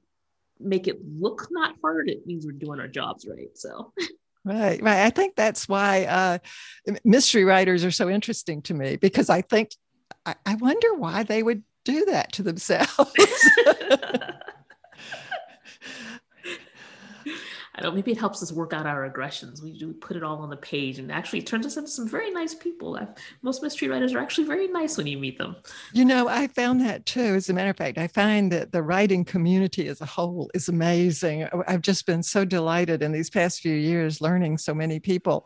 make 0.59 0.87
it 0.87 0.97
look 1.05 1.47
not 1.51 1.75
hard, 1.81 2.09
it 2.09 2.25
means 2.25 2.45
we're 2.45 2.51
doing 2.51 2.79
our 2.79 2.87
jobs 2.87 3.27
right. 3.27 3.55
So. 3.55 3.93
Right, 4.45 4.81
right. 4.81 5.05
I 5.05 5.09
think 5.09 5.35
that's 5.35 5.67
why 5.67 6.05
uh, 6.05 6.37
mystery 7.03 7.43
writers 7.43 7.83
are 7.83 7.91
so 7.91 8.09
interesting 8.09 8.61
to 8.61 8.73
me 8.73 8.95
because 8.95 9.29
I 9.29 9.41
think 9.41 9.71
I, 10.25 10.35
I 10.45 10.55
wonder 10.55 10.93
why 10.93 11.23
they 11.23 11.43
would 11.43 11.63
do 11.83 12.05
that 12.05 12.31
to 12.33 12.43
themselves. 12.43 13.11
I 17.77 17.81
don't. 17.81 17.93
Maybe 17.93 18.11
it 18.11 18.17
helps 18.17 18.41
us 18.41 18.51
work 18.51 18.73
out 18.73 18.87
our 18.87 19.05
aggressions. 19.05 19.61
We 19.61 19.77
do 19.77 19.93
put 19.93 20.17
it 20.17 20.23
all 20.23 20.37
on 20.39 20.49
the 20.49 20.57
page, 20.57 20.97
and 20.97 21.11
actually, 21.11 21.39
it 21.39 21.47
turns 21.47 21.65
us 21.65 21.77
into 21.77 21.89
some 21.89 22.07
very 22.07 22.31
nice 22.31 22.55
people. 22.55 22.97
I've, 22.97 23.09
most 23.43 23.61
mystery 23.61 23.87
writers 23.87 24.13
are 24.13 24.19
actually 24.19 24.47
very 24.47 24.67
nice 24.67 24.97
when 24.97 25.05
you 25.05 25.17
meet 25.17 25.37
them. 25.37 25.55
You 25.93 26.05
know, 26.05 26.27
I 26.27 26.47
found 26.47 26.81
that 26.81 27.05
too. 27.05 27.35
As 27.35 27.49
a 27.49 27.53
matter 27.53 27.69
of 27.69 27.77
fact, 27.77 27.97
I 27.97 28.07
find 28.07 28.51
that 28.51 28.71
the 28.71 28.81
writing 28.81 29.23
community 29.23 29.87
as 29.87 30.01
a 30.01 30.05
whole 30.05 30.49
is 30.53 30.69
amazing. 30.69 31.47
I've 31.67 31.81
just 31.81 32.05
been 32.05 32.23
so 32.23 32.45
delighted 32.45 33.03
in 33.03 33.11
these 33.11 33.29
past 33.29 33.61
few 33.61 33.75
years 33.75 34.21
learning 34.21 34.57
so 34.57 34.73
many 34.73 34.99
people. 34.99 35.45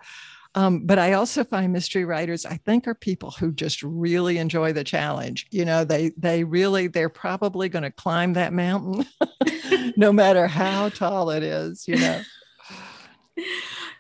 Um, 0.53 0.85
but 0.85 0.99
I 0.99 1.13
also 1.13 1.43
find 1.43 1.71
mystery 1.71 2.03
writers, 2.03 2.45
I 2.45 2.57
think, 2.57 2.87
are 2.87 2.93
people 2.93 3.31
who 3.31 3.53
just 3.53 3.81
really 3.83 4.37
enjoy 4.37 4.73
the 4.73 4.83
challenge. 4.83 5.47
You 5.49 5.63
know, 5.63 5.85
they 5.85 6.11
they 6.17 6.43
really 6.43 6.87
they're 6.87 7.09
probably 7.09 7.69
going 7.69 7.83
to 7.83 7.91
climb 7.91 8.33
that 8.33 8.51
mountain, 8.51 9.05
no 9.95 10.11
matter 10.11 10.47
how 10.47 10.89
tall 10.89 11.29
it 11.29 11.43
is. 11.43 11.87
You 11.87 11.97
know. 11.97 12.21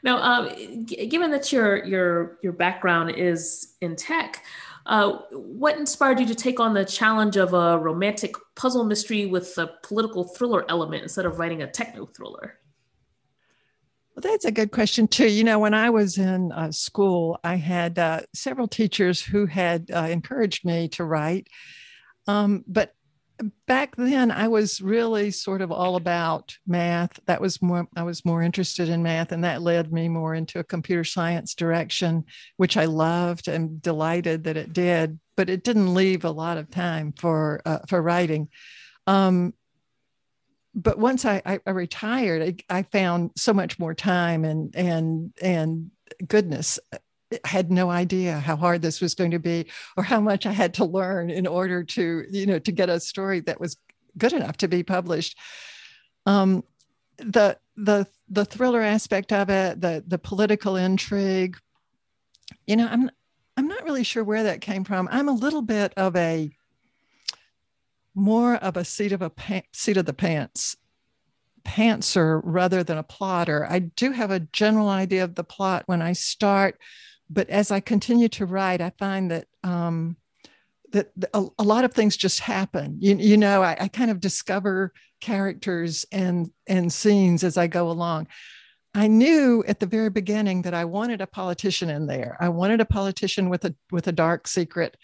Now, 0.03 0.17
um, 0.17 0.85
g- 0.87 1.05
given 1.05 1.29
that 1.29 1.51
your 1.51 1.85
your 1.85 2.39
your 2.41 2.53
background 2.53 3.11
is 3.11 3.75
in 3.81 3.95
tech, 3.95 4.43
uh, 4.87 5.19
what 5.31 5.77
inspired 5.77 6.19
you 6.19 6.25
to 6.25 6.33
take 6.33 6.59
on 6.59 6.73
the 6.73 6.83
challenge 6.83 7.37
of 7.37 7.53
a 7.53 7.77
romantic 7.77 8.33
puzzle 8.55 8.83
mystery 8.83 9.27
with 9.27 9.55
a 9.59 9.67
political 9.83 10.23
thriller 10.23 10.65
element 10.69 11.03
instead 11.03 11.27
of 11.27 11.37
writing 11.37 11.61
a 11.61 11.69
techno 11.69 12.07
thriller? 12.07 12.57
Well, 14.15 14.21
that's 14.29 14.45
a 14.45 14.51
good 14.51 14.71
question, 14.71 15.07
too. 15.07 15.29
You 15.29 15.45
know, 15.45 15.59
when 15.59 15.73
I 15.73 15.89
was 15.89 16.17
in 16.17 16.51
uh, 16.51 16.71
school, 16.71 17.39
I 17.43 17.55
had 17.55 17.97
uh, 17.97 18.21
several 18.33 18.67
teachers 18.67 19.21
who 19.21 19.45
had 19.45 19.89
uh, 19.93 20.07
encouraged 20.09 20.65
me 20.65 20.89
to 20.89 21.05
write. 21.05 21.47
Um, 22.27 22.65
but 22.67 22.93
back 23.67 23.95
then, 23.95 24.29
I 24.29 24.49
was 24.49 24.81
really 24.81 25.31
sort 25.31 25.61
of 25.61 25.71
all 25.71 25.95
about 25.95 26.57
math. 26.67 27.21
That 27.25 27.39
was 27.39 27.61
more, 27.61 27.87
I 27.95 28.03
was 28.03 28.25
more 28.25 28.41
interested 28.43 28.89
in 28.89 29.01
math, 29.01 29.31
and 29.31 29.45
that 29.45 29.61
led 29.61 29.93
me 29.93 30.09
more 30.09 30.35
into 30.35 30.59
a 30.59 30.63
computer 30.63 31.05
science 31.05 31.55
direction, 31.55 32.25
which 32.57 32.75
I 32.75 32.85
loved 32.85 33.47
and 33.47 33.81
delighted 33.81 34.43
that 34.43 34.57
it 34.57 34.73
did. 34.73 35.19
But 35.37 35.49
it 35.49 35.63
didn't 35.63 35.93
leave 35.93 36.25
a 36.25 36.31
lot 36.31 36.57
of 36.57 36.69
time 36.69 37.13
for 37.13 37.61
uh, 37.65 37.79
for 37.87 38.01
writing. 38.01 38.49
Um, 39.07 39.53
but 40.73 40.97
once 40.97 41.25
I, 41.25 41.41
I, 41.45 41.59
I 41.65 41.71
retired, 41.71 42.63
I, 42.69 42.77
I, 42.79 42.83
found 42.83 43.31
so 43.35 43.53
much 43.53 43.77
more 43.77 43.93
time 43.93 44.45
and 44.45 44.73
and 44.75 45.33
and 45.41 45.91
goodness. 46.27 46.79
I 46.93 46.97
had 47.45 47.71
no 47.71 47.89
idea 47.89 48.39
how 48.39 48.55
hard 48.55 48.81
this 48.81 49.01
was 49.01 49.15
going 49.15 49.31
to 49.31 49.39
be, 49.39 49.67
or 49.97 50.03
how 50.03 50.19
much 50.19 50.45
I 50.45 50.51
had 50.51 50.73
to 50.75 50.85
learn 50.85 51.29
in 51.29 51.45
order 51.45 51.83
to 51.83 52.25
you 52.29 52.45
know 52.45 52.59
to 52.59 52.71
get 52.71 52.89
a 52.89 52.99
story 52.99 53.41
that 53.41 53.59
was 53.59 53.77
good 54.17 54.33
enough 54.33 54.57
to 54.57 54.67
be 54.67 54.83
published. 54.83 55.37
Um, 56.25 56.63
the 57.17 57.57
the 57.75 58.07
the 58.29 58.45
thriller 58.45 58.81
aspect 58.81 59.33
of 59.33 59.49
it, 59.49 59.81
the 59.81 60.03
the 60.07 60.19
political 60.19 60.77
intrigue, 60.77 61.57
you 62.65 62.77
know, 62.77 62.87
I'm 62.89 63.11
I'm 63.57 63.67
not 63.67 63.83
really 63.83 64.03
sure 64.03 64.23
where 64.23 64.43
that 64.43 64.61
came 64.61 64.83
from. 64.83 65.09
I'm 65.11 65.27
a 65.27 65.33
little 65.33 65.61
bit 65.61 65.93
of 65.97 66.15
a 66.15 66.51
more 68.15 68.55
of 68.55 68.77
a 68.77 68.85
seat 68.85 69.11
of 69.11 69.21
a 69.21 69.29
pa- 69.29 69.61
seat 69.73 69.97
of 69.97 70.05
the 70.05 70.13
pants 70.13 70.75
pantser 71.63 72.41
rather 72.43 72.83
than 72.83 72.97
a 72.97 73.03
plotter. 73.03 73.65
I 73.69 73.79
do 73.79 74.11
have 74.11 74.31
a 74.31 74.39
general 74.39 74.89
idea 74.89 75.23
of 75.23 75.35
the 75.35 75.43
plot 75.43 75.83
when 75.85 76.01
I 76.01 76.13
start, 76.13 76.79
but 77.29 77.49
as 77.49 77.71
I 77.71 77.79
continue 77.79 78.29
to 78.29 78.45
write, 78.45 78.81
I 78.81 78.91
find 78.97 79.31
that 79.31 79.47
um, 79.63 80.17
that 80.91 81.11
a, 81.33 81.45
a, 81.57 81.63
lot 81.63 81.85
of 81.85 81.93
things 81.93 82.17
just 82.17 82.41
happen. 82.41 82.97
You, 82.99 83.15
you 83.15 83.37
know, 83.37 83.63
I, 83.63 83.77
I 83.79 83.87
kind 83.87 84.11
of 84.11 84.19
discover 84.19 84.91
characters 85.21 86.05
and 86.11 86.51
and 86.67 86.91
scenes 86.91 87.43
as 87.43 87.57
I 87.57 87.67
go 87.67 87.89
along. 87.89 88.27
I 88.93 89.07
knew 89.07 89.63
at 89.67 89.79
the 89.79 89.85
very 89.85 90.09
beginning 90.09 90.63
that 90.63 90.73
I 90.73 90.83
wanted 90.83 91.21
a 91.21 91.27
politician 91.27 91.89
in 91.89 92.07
there. 92.07 92.35
I 92.41 92.49
wanted 92.49 92.81
a 92.81 92.85
politician 92.85 93.49
with 93.49 93.63
a 93.63 93.73
with 93.91 94.07
a 94.07 94.11
dark 94.11 94.47
secret 94.47 94.97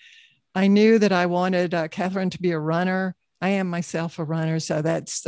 I 0.57 0.65
knew 0.65 0.97
that 0.97 1.11
I 1.11 1.27
wanted 1.27 1.75
uh, 1.75 1.87
Catherine 1.87 2.31
to 2.31 2.41
be 2.41 2.49
a 2.49 2.57
runner. 2.57 3.15
I 3.39 3.49
am 3.49 3.69
myself 3.69 4.17
a 4.17 4.23
runner, 4.23 4.59
so 4.59 4.81
that's 4.81 5.23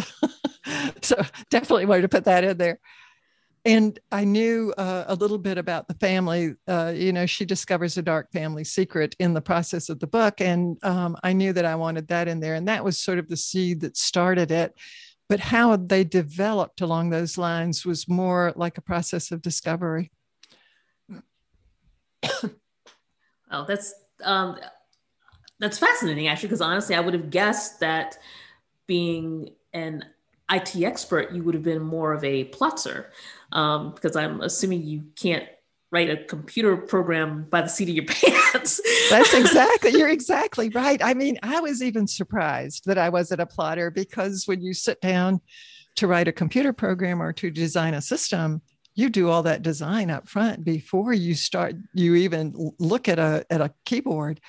so 1.04 1.22
definitely 1.52 1.86
wanted 1.86 2.02
to 2.02 2.10
put 2.10 2.24
that 2.24 2.44
in 2.44 2.58
there. 2.58 2.80
And 3.64 4.00
I 4.12 4.24
knew 4.24 4.74
uh, 4.76 5.04
a 5.06 5.14
little 5.14 5.38
bit 5.38 5.60
about 5.60 5.88
the 5.88 5.94
family. 5.94 6.56
Uh, 6.68 6.94
you 6.96 7.14
know, 7.14 7.28
she 7.28 7.46
discovers 7.46 7.96
a 7.96 8.02
dark 8.02 8.32
family 8.32 8.64
secret 8.64 9.16
in 9.20 9.36
the 9.36 9.42
process 9.42 9.90
of 9.90 10.00
the 10.00 10.08
book, 10.08 10.42
and 10.42 10.84
um, 10.84 11.16
I 11.22 11.34
knew 11.34 11.54
that 11.54 11.66
I 11.66 11.76
wanted 11.76 12.08
that 12.08 12.28
in 12.28 12.40
there, 12.40 12.56
and 12.56 12.68
that 12.68 12.84
was 12.84 12.98
sort 12.98 13.20
of 13.20 13.28
the 13.28 13.38
seed 13.38 13.82
that 13.82 13.98
started 13.98 14.50
it. 14.50 14.74
But 15.28 15.40
how 15.40 15.76
they 15.76 16.04
developed 16.04 16.82
along 16.82 17.12
those 17.12 17.38
lines 17.38 17.86
was 17.86 18.08
more 18.08 18.52
like 18.56 18.80
a 18.80 18.82
process 18.82 19.32
of 19.32 19.44
discovery. 19.44 20.12
Oh, 23.52 23.66
that's 23.68 23.96
um, 24.24 24.60
that's 25.60 25.78
fascinating, 25.78 26.28
actually, 26.28 26.48
because 26.48 26.62
honestly, 26.62 26.96
I 26.96 27.00
would 27.00 27.14
have 27.14 27.30
guessed 27.30 27.80
that 27.82 28.18
being 28.88 29.52
an 29.74 30.06
IT 30.52 30.76
expert, 30.78 31.32
you 31.32 31.44
would 31.44 31.54
have 31.54 31.64
been 31.64 31.82
more 31.82 32.14
of 32.14 32.24
a 32.24 32.46
plotzer, 32.46 33.06
um, 33.52 33.94
because 33.94 34.16
I'm 34.16 34.42
assuming 34.42 34.84
you 34.84 35.04
can't 35.16 35.46
write 35.92 36.10
a 36.10 36.18
computer 36.18 36.78
program 36.78 37.46
by 37.50 37.62
the 37.62 37.68
seat 37.68 37.90
of 37.90 37.96
your 37.96 38.06
pants. 38.54 38.80
That's 39.10 39.34
exactly, 39.34 39.92
you're 39.92 40.10
exactly 40.10 40.70
right. 40.70 41.04
I 41.04 41.14
mean, 41.14 41.38
I 41.44 41.60
was 41.60 41.82
even 41.82 42.08
surprised 42.08 42.84
that 42.86 42.98
I 42.98 43.10
wasn't 43.10 43.42
a 43.42 43.46
plotter 43.46 43.90
because 43.92 44.44
when 44.46 44.62
you 44.62 44.74
sit 44.74 45.02
down 45.02 45.42
to 45.96 46.08
write 46.08 46.28
a 46.28 46.32
computer 46.32 46.74
program 46.74 47.22
or 47.22 47.34
to 47.34 47.50
design 47.50 47.96
a 47.96 48.02
system, 48.02 48.62
you 48.96 49.10
do 49.10 49.30
all 49.30 49.44
that 49.44 49.62
design 49.62 50.10
up 50.10 50.28
front 50.28 50.64
before 50.64 51.14
you 51.14 51.34
start, 51.34 51.76
you 51.94 52.16
even 52.16 52.74
look 52.80 53.08
at 53.08 53.18
a, 53.18 53.46
at 53.50 53.62
a 53.62 53.74
keyboard. 53.86 54.40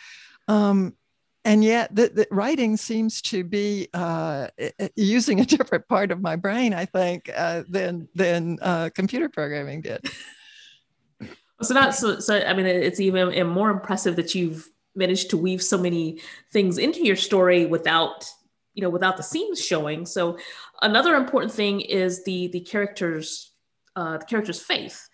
Um, 0.49 0.97
and 1.45 1.65
yet 1.65 1.95
the, 1.95 2.09
the, 2.09 2.27
writing 2.31 2.77
seems 2.77 3.23
to 3.23 3.43
be 3.45 3.89
uh, 3.95 4.49
using 4.95 5.41
a 5.41 5.45
different 5.57 5.87
part 5.89 6.11
of 6.11 6.21
my 6.21 6.37
brain 6.37 6.75
i 6.75 6.85
think 6.85 7.31
uh, 7.35 7.63
than 7.69 8.09
than 8.15 8.59
uh, 8.63 8.91
computer 8.95 9.29
programming 9.29 9.81
did 9.81 10.01
So 11.63 11.75
not 11.75 11.95
so. 11.95 12.21
So 12.21 12.41
I 12.41 12.55
mean, 12.55 12.65
it's 12.65 13.01
even 13.01 13.47
more 13.47 13.71
impressive 13.71 14.17
that 14.17 14.35
you've 14.35 14.67
managed 14.95 15.31
to 15.31 15.37
weave 15.37 15.63
so 15.63 15.79
many 15.79 16.21
things 16.53 16.79
into 16.79 17.05
your 17.05 17.17
story 17.17 17.67
without 17.67 18.27
you 18.75 18.83
know 18.83 18.91
without 18.91 19.17
the 19.17 19.23
seams 19.23 19.65
showing 19.65 20.07
so 20.07 20.39
another 20.83 21.15
important 21.15 21.53
thing 21.53 21.81
is 21.81 22.25
the 22.25 22.49
the 22.49 22.61
characters 22.61 23.53
uh, 23.97 24.19
the 24.19 24.25
character's 24.25 24.61
faith 24.61 25.09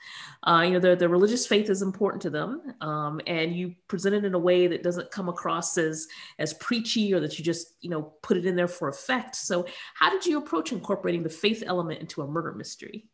uh, 0.45 0.63
you 0.65 0.71
know 0.73 0.79
the, 0.79 0.97
the 0.97 1.09
religious 1.09 1.47
faith 1.47 1.71
is 1.71 1.83
important 1.83 2.23
to 2.23 2.31
them 2.31 2.75
um, 2.81 3.21
and 3.27 3.55
you 3.55 3.75
present 3.89 4.15
it 4.15 4.25
in 4.25 4.35
a 4.35 4.39
way 4.39 4.67
that 4.67 4.83
doesn't 4.83 5.11
come 5.11 5.29
across 5.29 5.77
as 5.79 6.07
as 6.39 6.55
preachy 6.55 7.13
or 7.13 7.21
that 7.21 7.39
you 7.39 7.45
just 7.45 7.75
you 7.81 7.91
know 7.91 8.15
put 8.23 8.37
it 8.37 8.47
in 8.47 8.57
there 8.57 8.69
for 8.69 8.89
effect 8.89 9.37
so 9.37 9.67
how 9.95 10.11
did 10.11 10.25
you 10.25 10.39
approach 10.39 10.73
incorporating 10.73 11.23
the 11.23 11.29
faith 11.29 11.63
element 11.67 12.01
into 12.01 12.23
a 12.23 12.27
murder 12.27 12.53
mystery 12.53 13.09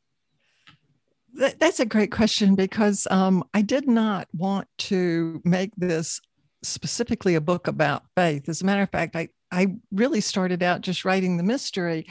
that's 1.35 1.81
a 1.81 1.87
great 1.87 2.12
question 2.12 2.55
because 2.55 3.07
um, 3.11 3.43
I 3.55 3.62
did 3.62 3.88
not 3.88 4.29
want 4.35 4.69
to 4.79 5.41
make 5.45 5.73
this 5.76 6.21
specifically 6.62 7.35
a 7.35 7.41
book 7.41 7.67
about 7.67 8.05
faith. 8.17 8.49
As 8.49 8.62
a 8.62 8.67
matter 8.67 8.83
of 8.83 8.91
fact, 8.91 9.17
I, 9.17 9.29
I 9.50 9.76
really 9.91 10.21
started 10.21 10.62
out 10.62 10.83
just 10.83 11.05
writing 11.05 11.37
the 11.37 11.43
mystery. 11.43 12.07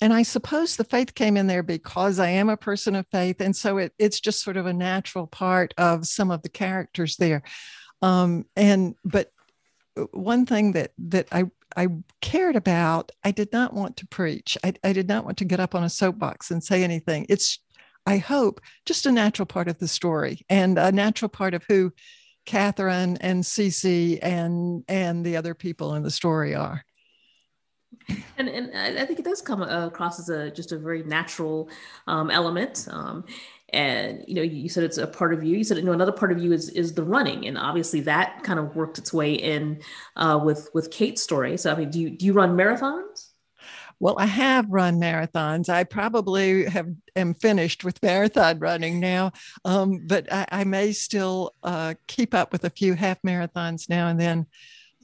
And 0.00 0.12
I 0.12 0.22
suppose 0.22 0.76
the 0.76 0.84
faith 0.84 1.14
came 1.14 1.36
in 1.36 1.48
there 1.48 1.62
because 1.62 2.18
I 2.18 2.28
am 2.30 2.48
a 2.48 2.56
person 2.56 2.94
of 2.94 3.06
faith. 3.08 3.40
And 3.40 3.54
so 3.54 3.78
it, 3.78 3.92
it's 3.98 4.20
just 4.20 4.42
sort 4.42 4.56
of 4.56 4.66
a 4.66 4.72
natural 4.72 5.26
part 5.26 5.74
of 5.76 6.06
some 6.06 6.30
of 6.30 6.42
the 6.42 6.48
characters 6.48 7.16
there. 7.16 7.42
Um, 8.00 8.46
and, 8.54 8.94
but 9.04 9.32
one 10.12 10.46
thing 10.46 10.72
that, 10.72 10.92
that 10.98 11.26
I, 11.32 11.44
I 11.76 11.88
cared 12.20 12.54
about, 12.54 13.10
I 13.24 13.32
did 13.32 13.52
not 13.52 13.74
want 13.74 13.96
to 13.96 14.06
preach. 14.06 14.56
I, 14.62 14.74
I 14.84 14.92
did 14.92 15.08
not 15.08 15.24
want 15.24 15.38
to 15.38 15.44
get 15.44 15.58
up 15.58 15.74
on 15.74 15.82
a 15.82 15.90
soapbox 15.90 16.50
and 16.50 16.62
say 16.62 16.84
anything. 16.84 17.26
It's, 17.28 17.58
I 18.06 18.18
hope, 18.18 18.60
just 18.86 19.04
a 19.04 19.12
natural 19.12 19.46
part 19.46 19.68
of 19.68 19.78
the 19.78 19.88
story 19.88 20.46
and 20.48 20.78
a 20.78 20.92
natural 20.92 21.28
part 21.28 21.54
of 21.54 21.64
who 21.68 21.92
Catherine 22.46 23.18
and 23.20 23.44
Cece 23.44 24.18
and 24.22 24.82
and 24.88 25.26
the 25.26 25.36
other 25.36 25.52
people 25.52 25.94
in 25.94 26.02
the 26.02 26.10
story 26.10 26.54
are. 26.54 26.82
And, 28.38 28.48
and 28.48 28.98
I 28.98 29.04
think 29.04 29.18
it 29.18 29.24
does 29.24 29.42
come 29.42 29.62
across 29.62 30.18
as 30.20 30.28
a 30.28 30.50
just 30.50 30.72
a 30.72 30.78
very 30.78 31.02
natural 31.02 31.68
um, 32.06 32.30
element. 32.30 32.86
Um, 32.90 33.24
and 33.70 34.24
you 34.26 34.34
know, 34.34 34.42
you 34.42 34.68
said 34.68 34.84
it's 34.84 34.98
a 34.98 35.06
part 35.06 35.34
of 35.34 35.44
you. 35.44 35.56
You 35.56 35.64
said 35.64 35.76
you 35.76 35.82
know 35.82 35.92
another 35.92 36.12
part 36.12 36.32
of 36.32 36.38
you 36.38 36.52
is 36.52 36.70
is 36.70 36.94
the 36.94 37.02
running, 37.02 37.46
and 37.46 37.58
obviously 37.58 38.00
that 38.02 38.42
kind 38.42 38.58
of 38.58 38.74
worked 38.76 38.98
its 38.98 39.12
way 39.12 39.34
in 39.34 39.82
uh, 40.16 40.40
with 40.42 40.70
with 40.72 40.90
Kate's 40.90 41.22
story. 41.22 41.56
So 41.58 41.72
I 41.72 41.76
mean, 41.76 41.90
do 41.90 42.00
you 42.00 42.10
do 42.10 42.24
you 42.24 42.32
run 42.32 42.56
marathons? 42.56 43.28
Well, 44.00 44.14
I 44.16 44.26
have 44.26 44.70
run 44.70 45.00
marathons. 45.00 45.68
I 45.68 45.82
probably 45.82 46.64
have 46.66 46.88
am 47.16 47.34
finished 47.34 47.84
with 47.84 48.02
marathon 48.02 48.58
running 48.58 49.00
now, 49.00 49.32
um, 49.64 50.04
but 50.06 50.32
I, 50.32 50.46
I, 50.50 50.64
may 50.64 50.92
still 50.92 51.52
uh, 51.64 51.94
keep 52.06 52.32
up 52.32 52.52
with 52.52 52.64
a 52.64 52.70
few 52.70 52.94
half 52.94 53.20
marathons 53.22 53.88
now 53.88 54.08
and 54.08 54.20
then. 54.20 54.46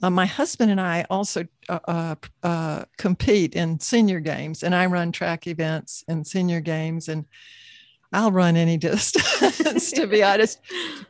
Uh, 0.03 0.11
my 0.11 0.27
husband 0.27 0.71
and 0.71 0.81
I 0.81 1.07
also 1.09 1.45
uh, 1.69 1.79
uh, 1.87 2.15
uh 2.43 2.85
compete 2.99 3.55
in 3.55 3.81
senior 3.81 4.21
games, 4.21 4.63
and 4.63 4.75
I 4.75 4.87
run 4.87 5.13
track 5.13 5.47
events 5.47 6.05
and 6.09 6.27
senior 6.27 6.61
games, 6.61 7.09
and 7.09 7.25
I'll 8.13 8.33
run 8.33 8.57
any 8.57 8.77
distance, 8.79 9.93
to 9.93 10.07
be 10.07 10.23
honest. 10.23 10.61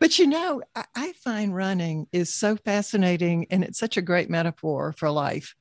But 0.01 0.19
you 0.19 0.27
know, 0.27 0.63
I, 0.75 0.85
I 0.95 1.13
find 1.13 1.55
running 1.55 2.07
is 2.13 2.33
so 2.33 2.57
fascinating, 2.57 3.47
and 3.51 3.65
it's 3.65 3.79
such 3.79 3.97
a 3.97 4.03
great 4.03 4.31
metaphor 4.31 4.95
for 4.97 5.11
life. 5.11 5.55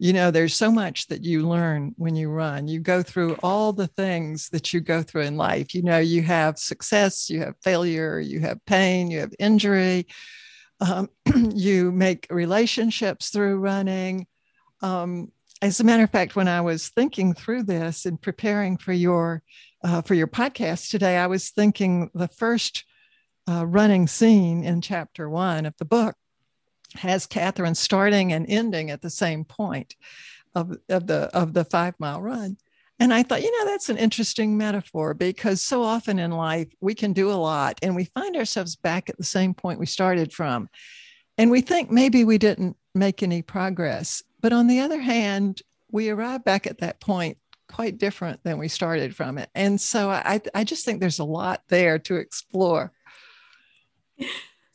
You 0.00 0.12
know 0.12 0.30
there's 0.30 0.54
so 0.54 0.70
much 0.70 1.08
that 1.08 1.24
you 1.24 1.48
learn 1.48 1.94
when 1.96 2.14
you 2.14 2.30
run. 2.30 2.68
You 2.68 2.78
go 2.78 3.02
through 3.02 3.34
all 3.42 3.72
the 3.72 3.88
things 3.88 4.48
that 4.50 4.72
you 4.72 4.80
go 4.80 5.02
through 5.02 5.22
in 5.22 5.36
life. 5.36 5.74
You 5.74 5.82
know 5.82 5.98
you 5.98 6.22
have 6.22 6.58
success 6.58 7.28
you 7.28 7.40
have 7.40 7.56
failure 7.62 8.20
you 8.20 8.38
have 8.40 8.64
pain 8.64 9.10
you 9.10 9.18
have 9.18 9.34
injury 9.40 10.06
um, 10.80 11.08
you 11.54 11.92
make 11.92 12.26
relationships 12.30 13.30
through 13.30 13.58
running 13.58 14.26
um, 14.82 15.32
as 15.60 15.80
a 15.80 15.84
matter 15.84 16.04
of 16.04 16.10
fact 16.10 16.36
when 16.36 16.48
i 16.48 16.60
was 16.60 16.88
thinking 16.88 17.34
through 17.34 17.62
this 17.62 18.06
and 18.06 18.20
preparing 18.20 18.76
for 18.76 18.92
your 18.92 19.42
uh, 19.84 20.02
for 20.02 20.14
your 20.14 20.28
podcast 20.28 20.90
today 20.90 21.16
i 21.16 21.26
was 21.26 21.50
thinking 21.50 22.10
the 22.14 22.28
first 22.28 22.84
uh, 23.48 23.66
running 23.66 24.06
scene 24.06 24.62
in 24.62 24.80
chapter 24.80 25.28
one 25.28 25.66
of 25.66 25.74
the 25.78 25.84
book 25.84 26.14
has 26.94 27.26
Catherine 27.26 27.74
starting 27.74 28.32
and 28.32 28.46
ending 28.48 28.90
at 28.90 29.02
the 29.02 29.10
same 29.10 29.44
point 29.44 29.94
of, 30.54 30.76
of 30.88 31.06
the 31.06 31.30
of 31.36 31.52
the 31.52 31.64
five 31.64 31.94
mile 31.98 32.20
run. 32.20 32.56
And 33.00 33.14
I 33.14 33.22
thought, 33.22 33.42
you 33.42 33.58
know, 33.58 33.70
that's 33.70 33.88
an 33.88 33.96
interesting 33.96 34.56
metaphor 34.56 35.14
because 35.14 35.62
so 35.62 35.82
often 35.82 36.18
in 36.18 36.32
life 36.32 36.68
we 36.80 36.94
can 36.94 37.12
do 37.12 37.30
a 37.30 37.34
lot 37.34 37.78
and 37.82 37.94
we 37.94 38.04
find 38.04 38.36
ourselves 38.36 38.74
back 38.74 39.08
at 39.08 39.16
the 39.16 39.24
same 39.24 39.54
point 39.54 39.78
we 39.78 39.86
started 39.86 40.32
from. 40.32 40.68
And 41.36 41.50
we 41.50 41.60
think 41.60 41.90
maybe 41.90 42.24
we 42.24 42.38
didn't 42.38 42.76
make 42.94 43.22
any 43.22 43.42
progress. 43.42 44.22
But 44.40 44.52
on 44.52 44.66
the 44.66 44.80
other 44.80 45.00
hand, 45.00 45.62
we 45.90 46.10
arrive 46.10 46.44
back 46.44 46.66
at 46.66 46.78
that 46.78 47.00
point 47.00 47.38
quite 47.68 47.98
different 47.98 48.42
than 48.42 48.58
we 48.58 48.66
started 48.66 49.14
from 49.14 49.38
it. 49.38 49.48
And 49.54 49.80
so 49.80 50.10
I, 50.10 50.40
I 50.54 50.64
just 50.64 50.84
think 50.84 51.00
there's 51.00 51.18
a 51.18 51.24
lot 51.24 51.62
there 51.68 51.98
to 52.00 52.16
explore 52.16 52.92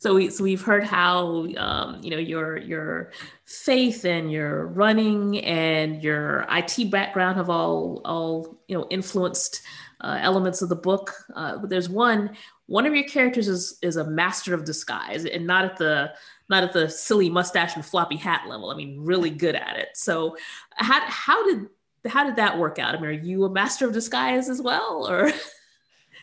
so 0.04 0.12
we 0.12 0.28
so 0.28 0.44
we've 0.44 0.60
heard 0.60 0.84
how 0.84 1.46
um, 1.56 1.98
you 2.02 2.10
know 2.10 2.18
your 2.18 2.58
your 2.58 3.10
faith 3.46 4.04
and 4.04 4.30
your 4.30 4.66
running 4.66 5.38
and 5.38 6.02
your 6.02 6.44
IT 6.50 6.90
background 6.90 7.38
have 7.38 7.48
all 7.48 8.02
all 8.04 8.60
you 8.68 8.76
know 8.76 8.86
influenced 8.90 9.62
uh, 10.02 10.18
elements 10.20 10.60
of 10.60 10.68
the 10.68 10.76
book. 10.76 11.14
Uh, 11.34 11.56
but 11.56 11.70
there's 11.70 11.88
one 11.88 12.36
one 12.66 12.84
of 12.84 12.94
your 12.94 13.08
characters 13.08 13.48
is 13.48 13.78
is 13.80 13.96
a 13.96 14.04
master 14.04 14.52
of 14.52 14.66
disguise, 14.66 15.24
and 15.24 15.46
not 15.46 15.64
at 15.64 15.78
the 15.78 16.12
not 16.50 16.62
at 16.62 16.74
the 16.74 16.86
silly 16.86 17.30
mustache 17.30 17.74
and 17.74 17.86
floppy 17.86 18.16
hat 18.16 18.42
level. 18.46 18.70
I 18.70 18.74
mean, 18.74 19.00
really 19.00 19.30
good 19.30 19.54
at 19.54 19.78
it. 19.78 19.88
So 19.94 20.36
how 20.74 21.00
how 21.06 21.46
did 21.46 21.66
how 22.10 22.24
did 22.24 22.36
that 22.36 22.58
work 22.58 22.78
out? 22.78 22.94
I 22.94 23.00
mean, 23.00 23.08
are 23.08 23.12
you 23.12 23.44
a 23.44 23.50
master 23.50 23.86
of 23.86 23.94
disguise 23.94 24.50
as 24.50 24.60
well, 24.60 25.06
or? 25.08 25.32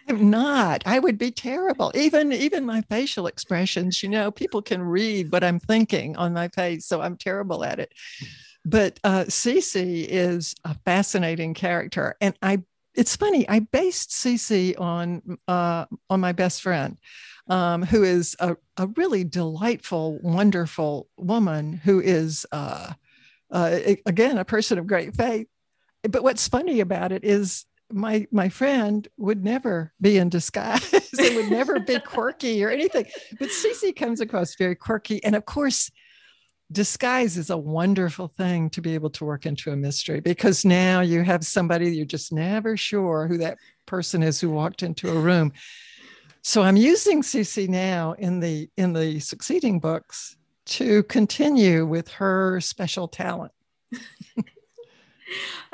I'm 0.08 0.30
not. 0.30 0.84
I 0.86 1.00
would 1.00 1.18
be 1.18 1.32
terrible. 1.32 1.92
Even 1.96 2.32
even 2.32 2.66
my 2.66 2.82
facial 2.82 3.28
expressions, 3.28 4.02
you 4.04 4.10
know, 4.10 4.32
people 4.32 4.62
can 4.62 4.82
read 4.82 5.32
what 5.32 5.44
I'm 5.44 5.60
thinking 5.60 6.16
on 6.18 6.34
my 6.34 6.48
face, 6.50 6.86
so 6.86 7.02
I'm 7.02 7.18
terrible 7.18 7.64
at 7.64 7.80
it. 7.80 7.94
But 8.66 9.00
uh, 9.04 9.26
Cece 9.26 10.06
is 10.08 10.56
a 10.66 10.76
fascinating 10.86 11.54
character, 11.54 12.16
and 12.22 12.36
I. 12.42 12.64
It's 12.94 13.16
funny. 13.16 13.48
I 13.48 13.60
based 13.60 14.10
Cece 14.10 14.78
on 14.80 15.38
uh, 15.48 15.86
on 16.10 16.20
my 16.20 16.34
best 16.34 16.62
friend, 16.62 16.98
um, 17.48 17.84
who 17.84 18.04
is 18.04 18.36
a, 18.40 18.58
a 18.76 18.88
really 18.98 19.24
delightful, 19.24 20.20
wonderful 20.22 21.08
woman 21.16 21.74
who 21.74 22.02
is 22.02 22.46
uh, 22.52 22.92
uh, 23.50 23.80
again 24.06 24.38
a 24.38 24.46
person 24.46 24.78
of 24.78 24.88
great 24.88 25.16
faith. 25.16 25.48
But 26.04 26.24
what's 26.24 26.50
funny 26.50 26.82
about 26.82 27.14
it 27.14 27.24
is 27.24 27.66
my 27.94 28.28
my 28.32 28.50
friend 28.50 29.08
would 29.18 29.44
never 29.44 29.94
be 30.00 30.18
in 30.18 30.30
disguise. 30.30 30.94
It 31.14 31.36
would 31.36 31.52
never 31.52 31.80
be 31.80 32.00
quirky 32.06 32.64
or 32.64 32.70
anything. 32.70 33.06
But 33.38 33.50
Cece 33.50 33.96
comes 33.96 34.22
across 34.22 34.56
very 34.56 34.76
quirky. 34.76 35.24
And 35.24 35.36
of 35.36 35.46
course 35.46 35.92
disguise 36.72 37.38
is 37.38 37.50
a 37.50 37.58
wonderful 37.58 38.30
thing 38.30 38.70
to 38.70 38.82
be 38.82 38.94
able 38.94 39.10
to 39.10 39.26
work 39.26 39.46
into 39.46 39.72
a 39.72 39.76
mystery 39.76 40.22
because 40.22 40.64
now 40.64 41.02
you 41.02 41.22
have 41.22 41.46
somebody 41.46 41.94
you're 41.94 42.06
just 42.06 42.32
never 42.32 42.78
sure 42.78 43.28
who 43.28 43.38
that 43.38 43.58
person 43.86 44.24
is 44.24 44.40
who 44.40 44.50
walked 44.50 44.82
into 44.82 45.10
a 45.10 45.20
room. 45.20 45.52
So 46.44 46.64
i'm 46.64 46.78
using 46.78 47.22
Cece 47.22 47.68
now 47.68 48.14
in 48.14 48.40
the 48.40 48.70
in 48.78 48.94
the 48.94 49.20
succeeding 49.20 49.80
books 49.80 50.38
to 50.66 51.04
continue 51.04 51.86
with 51.86 52.08
her 52.10 52.60
special 52.62 53.08
talent. 53.08 53.52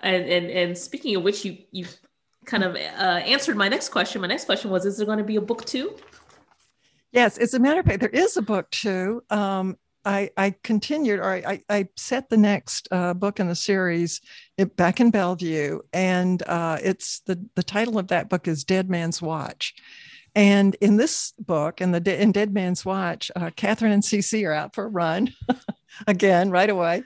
And, 0.04 0.26
and 0.26 0.50
and 0.52 0.78
speaking 0.78 1.16
of 1.16 1.24
which 1.24 1.44
you 1.44 1.58
you 1.72 1.88
kind 2.48 2.64
of 2.64 2.76
uh, 2.76 2.80
answered 2.80 3.58
my 3.58 3.70
next 3.70 3.90
question. 3.90 4.22
My 4.22 4.28
next 4.28 4.46
question 4.46 4.72
was, 4.72 4.86
is 4.86 4.98
there 4.98 5.06
going 5.06 5.20
to 5.20 5.24
be 5.24 5.36
a 5.36 5.42
book 5.42 5.66
two? 5.66 5.96
Yes, 7.12 7.38
as 7.38 7.54
a 7.54 7.60
matter 7.60 7.80
of 7.80 7.86
fact, 7.86 8.00
there 8.00 8.10
is 8.10 8.38
a 8.38 8.42
book 8.42 8.70
two. 8.72 9.22
Um, 9.30 9.78
I, 10.04 10.30
I, 10.38 10.56
continued, 10.64 11.20
or 11.20 11.34
I, 11.34 11.62
I, 11.70 11.90
set 11.98 12.30
the 12.30 12.38
next 12.38 12.88
uh, 12.92 13.14
book 13.14 13.42
in 13.42 13.50
the 13.50 13.56
series 13.56 14.22
back 14.78 15.02
in 15.02 15.12
Bellevue, 15.12 15.80
and 15.92 16.42
uh, 16.44 16.78
it's 16.82 17.20
the 17.22 17.46
the 17.56 17.64
title 17.64 18.00
of 18.00 18.08
that 18.08 18.30
book 18.30 18.48
is 18.48 18.64
Dead 18.64 18.90
Man's 18.90 19.22
Watch. 19.22 19.74
And 20.34 20.76
in 20.76 20.96
this 20.96 21.34
book, 21.40 21.82
in 21.82 21.92
the 21.92 22.22
in 22.22 22.32
Dead 22.32 22.54
Man's 22.54 22.86
Watch, 22.86 23.32
uh, 23.36 23.50
Catherine 23.58 23.92
and 23.92 24.04
Cece 24.04 24.48
are 24.48 24.54
out 24.54 24.74
for 24.74 24.86
a 24.86 24.90
run 24.90 25.34
again 26.08 26.52
right 26.52 26.70
away, 26.70 27.04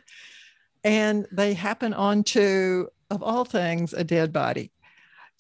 and 0.83 1.25
they 1.31 1.55
happen 1.55 1.95
onto, 1.95 2.85
of 3.09 3.23
all 3.23 3.45
things, 3.45 3.93
a 3.93 4.03
dead 4.03 4.31
body. 4.31 4.71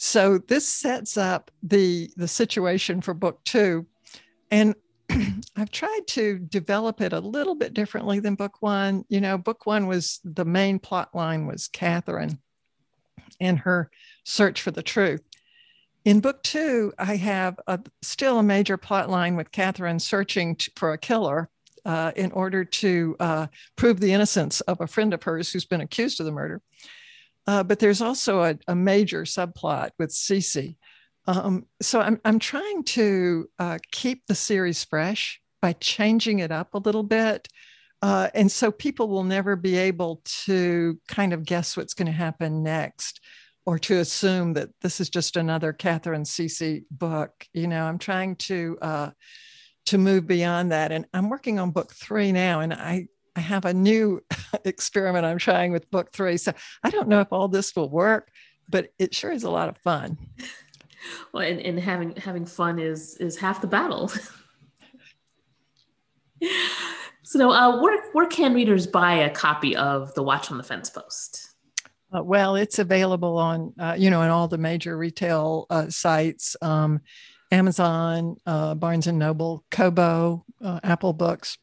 So 0.03 0.39
this 0.39 0.67
sets 0.67 1.15
up 1.15 1.51
the 1.61 2.09
the 2.17 2.27
situation 2.27 3.01
for 3.01 3.13
book 3.13 3.39
two, 3.43 3.85
and 4.49 4.73
I've 5.55 5.69
tried 5.69 6.07
to 6.07 6.39
develop 6.39 7.01
it 7.01 7.13
a 7.13 7.19
little 7.19 7.53
bit 7.53 7.75
differently 7.75 8.19
than 8.19 8.33
book 8.33 8.63
one. 8.63 9.05
You 9.09 9.21
know, 9.21 9.37
book 9.37 9.67
one 9.67 9.85
was 9.85 10.19
the 10.23 10.43
main 10.43 10.79
plot 10.79 11.13
line 11.13 11.45
was 11.45 11.67
Catherine 11.67 12.39
and 13.39 13.59
her 13.59 13.91
search 14.23 14.63
for 14.63 14.71
the 14.71 14.81
truth. 14.81 15.21
in 16.03 16.19
book 16.19 16.41
two, 16.41 16.93
I 16.97 17.17
have 17.17 17.59
a, 17.67 17.79
still 18.01 18.39
a 18.39 18.43
major 18.43 18.77
plot 18.77 19.07
line 19.07 19.35
with 19.35 19.51
Catherine 19.51 19.99
searching 19.99 20.55
t- 20.55 20.71
for 20.77 20.93
a 20.93 20.97
killer 20.97 21.47
uh, 21.85 22.11
in 22.15 22.31
order 22.31 22.65
to 22.65 23.15
uh, 23.19 23.47
prove 23.75 23.99
the 23.99 24.13
innocence 24.13 24.61
of 24.61 24.81
a 24.81 24.87
friend 24.87 25.13
of 25.13 25.21
hers 25.21 25.51
who's 25.51 25.65
been 25.65 25.81
accused 25.81 26.19
of 26.19 26.25
the 26.25 26.31
murder. 26.31 26.59
Uh, 27.47 27.63
but 27.63 27.79
there's 27.79 28.01
also 28.01 28.43
a, 28.43 28.57
a, 28.67 28.75
major 28.75 29.23
subplot 29.23 29.89
with 29.97 30.11
Cece. 30.11 30.77
Um, 31.27 31.65
so 31.81 31.99
I'm, 31.99 32.19
I'm 32.23 32.39
trying 32.39 32.83
to 32.83 33.49
uh, 33.57 33.79
keep 33.91 34.27
the 34.27 34.35
series 34.35 34.83
fresh 34.83 35.41
by 35.61 35.73
changing 35.73 36.39
it 36.39 36.51
up 36.51 36.73
a 36.73 36.79
little 36.79 37.03
bit. 37.03 37.47
Uh, 38.01 38.29
and 38.33 38.51
so 38.51 38.71
people 38.71 39.07
will 39.07 39.23
never 39.23 39.55
be 39.55 39.77
able 39.77 40.21
to 40.25 40.99
kind 41.07 41.33
of 41.33 41.45
guess 41.45 41.77
what's 41.77 41.93
going 41.93 42.07
to 42.07 42.11
happen 42.11 42.63
next 42.63 43.21
or 43.65 43.77
to 43.77 43.99
assume 43.99 44.53
that 44.53 44.69
this 44.81 44.99
is 44.99 45.09
just 45.09 45.35
another 45.37 45.71
Catherine 45.71 46.23
Cece 46.23 46.83
book. 46.89 47.31
You 47.53 47.67
know, 47.67 47.83
I'm 47.83 47.99
trying 47.99 48.35
to 48.37 48.77
uh, 48.81 49.11
to 49.85 49.97
move 49.97 50.27
beyond 50.27 50.71
that, 50.71 50.91
and 50.91 51.05
I'm 51.13 51.29
working 51.29 51.59
on 51.59 51.71
book 51.71 51.93
three 51.93 52.31
now, 52.31 52.61
and 52.61 52.73
I 52.73 53.07
I 53.35 53.39
have 53.39 53.65
a 53.65 53.73
new 53.73 54.21
experiment 54.65 55.25
I'm 55.25 55.37
trying 55.37 55.71
with 55.71 55.89
book 55.91 56.11
three. 56.11 56.37
So 56.37 56.53
I 56.83 56.89
don't 56.89 57.07
know 57.07 57.21
if 57.21 57.31
all 57.31 57.47
this 57.47 57.75
will 57.75 57.89
work, 57.89 58.29
but 58.69 58.89
it 58.99 59.13
sure 59.13 59.31
is 59.31 59.43
a 59.43 59.49
lot 59.49 59.69
of 59.69 59.77
fun. 59.77 60.17
Well, 61.33 61.43
and, 61.43 61.59
and 61.59 61.79
having 61.79 62.15
having 62.15 62.45
fun 62.45 62.77
is 62.77 63.17
is 63.17 63.35
half 63.35 63.59
the 63.59 63.65
battle. 63.65 64.11
so, 67.23 67.49
uh, 67.51 67.81
where 67.81 68.03
where 68.11 68.27
can 68.27 68.53
readers 68.53 68.85
buy 68.85 69.15
a 69.15 69.29
copy 69.31 69.75
of 69.75 70.13
the 70.13 70.21
Watch 70.21 70.51
on 70.51 70.57
the 70.57 70.63
Fence 70.63 70.91
post? 70.91 71.55
Uh, 72.13 72.21
well, 72.23 72.55
it's 72.55 72.77
available 72.77 73.37
on, 73.37 73.73
uh, 73.79 73.95
you 73.97 74.09
know, 74.09 74.21
in 74.21 74.29
all 74.29 74.47
the 74.47 74.57
major 74.57 74.97
retail 74.97 75.65
uh, 75.69 75.89
sites, 75.89 76.57
um, 76.61 76.99
Amazon, 77.51 78.35
uh, 78.45 78.75
Barnes 78.75 79.07
and 79.07 79.17
Noble, 79.17 79.63
Kobo, 79.71 80.45
uh, 80.61 80.81
Apple 80.83 81.13
Books, 81.13 81.57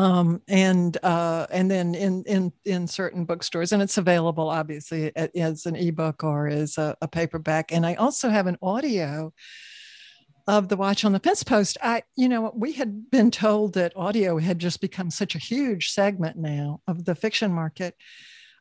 um, 0.00 0.40
and 0.48 0.96
uh, 1.02 1.46
and 1.50 1.70
then 1.70 1.94
in 1.94 2.24
in 2.24 2.52
in 2.64 2.86
certain 2.86 3.26
bookstores, 3.26 3.72
and 3.72 3.82
it's 3.82 3.98
available 3.98 4.48
obviously 4.48 5.14
as 5.14 5.66
an 5.66 5.76
ebook 5.76 6.24
or 6.24 6.48
as 6.48 6.78
a, 6.78 6.96
a 7.02 7.08
paperback. 7.08 7.70
And 7.70 7.84
I 7.84 7.96
also 7.96 8.30
have 8.30 8.46
an 8.46 8.56
audio 8.62 9.30
of 10.46 10.68
the 10.68 10.76
Watch 10.78 11.04
on 11.04 11.12
the 11.12 11.20
Fence 11.20 11.42
post. 11.42 11.76
I, 11.82 12.02
you 12.16 12.30
know, 12.30 12.50
we 12.56 12.72
had 12.72 13.10
been 13.10 13.30
told 13.30 13.74
that 13.74 13.94
audio 13.94 14.38
had 14.38 14.58
just 14.58 14.80
become 14.80 15.10
such 15.10 15.34
a 15.34 15.38
huge 15.38 15.90
segment 15.90 16.38
now 16.38 16.80
of 16.86 17.04
the 17.04 17.14
fiction 17.14 17.52
market 17.52 17.94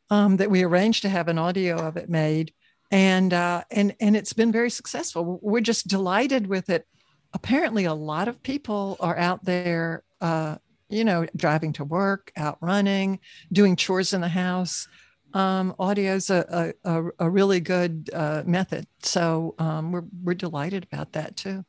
um, 0.10 0.36
that 0.38 0.52
we 0.52 0.64
arranged 0.64 1.04
to 1.04 1.10
have 1.10 1.30
an 1.30 1.38
audio 1.38 1.78
of 1.78 1.96
it 1.96 2.10
made, 2.10 2.54
and 2.92 3.34
uh, 3.34 3.64
and 3.72 3.96
and 4.02 4.18
it's 4.18 4.34
been 4.34 4.52
very 4.52 4.70
successful. 4.70 5.40
We're 5.42 5.62
just 5.62 5.88
delighted 5.88 6.48
with 6.48 6.70
it. 6.70 6.86
Apparently, 7.32 7.86
a 7.86 7.94
lot 7.94 8.28
of 8.28 8.44
people 8.44 8.98
are 9.00 9.18
out 9.18 9.46
there, 9.46 10.04
uh, 10.20 10.58
you 10.90 11.04
know, 11.04 11.26
driving 11.36 11.74
to 11.74 11.86
work, 11.86 12.32
out 12.36 12.58
running, 12.62 13.20
doing 13.52 13.76
chores 13.76 14.14
in 14.14 14.22
the 14.22 14.28
house. 14.28 14.88
Um, 15.34 15.76
audio 15.78 16.16
is 16.16 16.30
a, 16.32 16.74
a, 16.84 17.04
a, 17.20 17.30
really 17.30 17.60
good 17.60 18.10
uh, 18.12 18.42
method, 18.48 18.88
so 19.04 19.54
um, 19.60 19.92
we're 19.92 20.06
we're 20.24 20.34
delighted 20.34 20.88
about 20.92 21.14
that 21.14 21.38
too. 21.38 21.64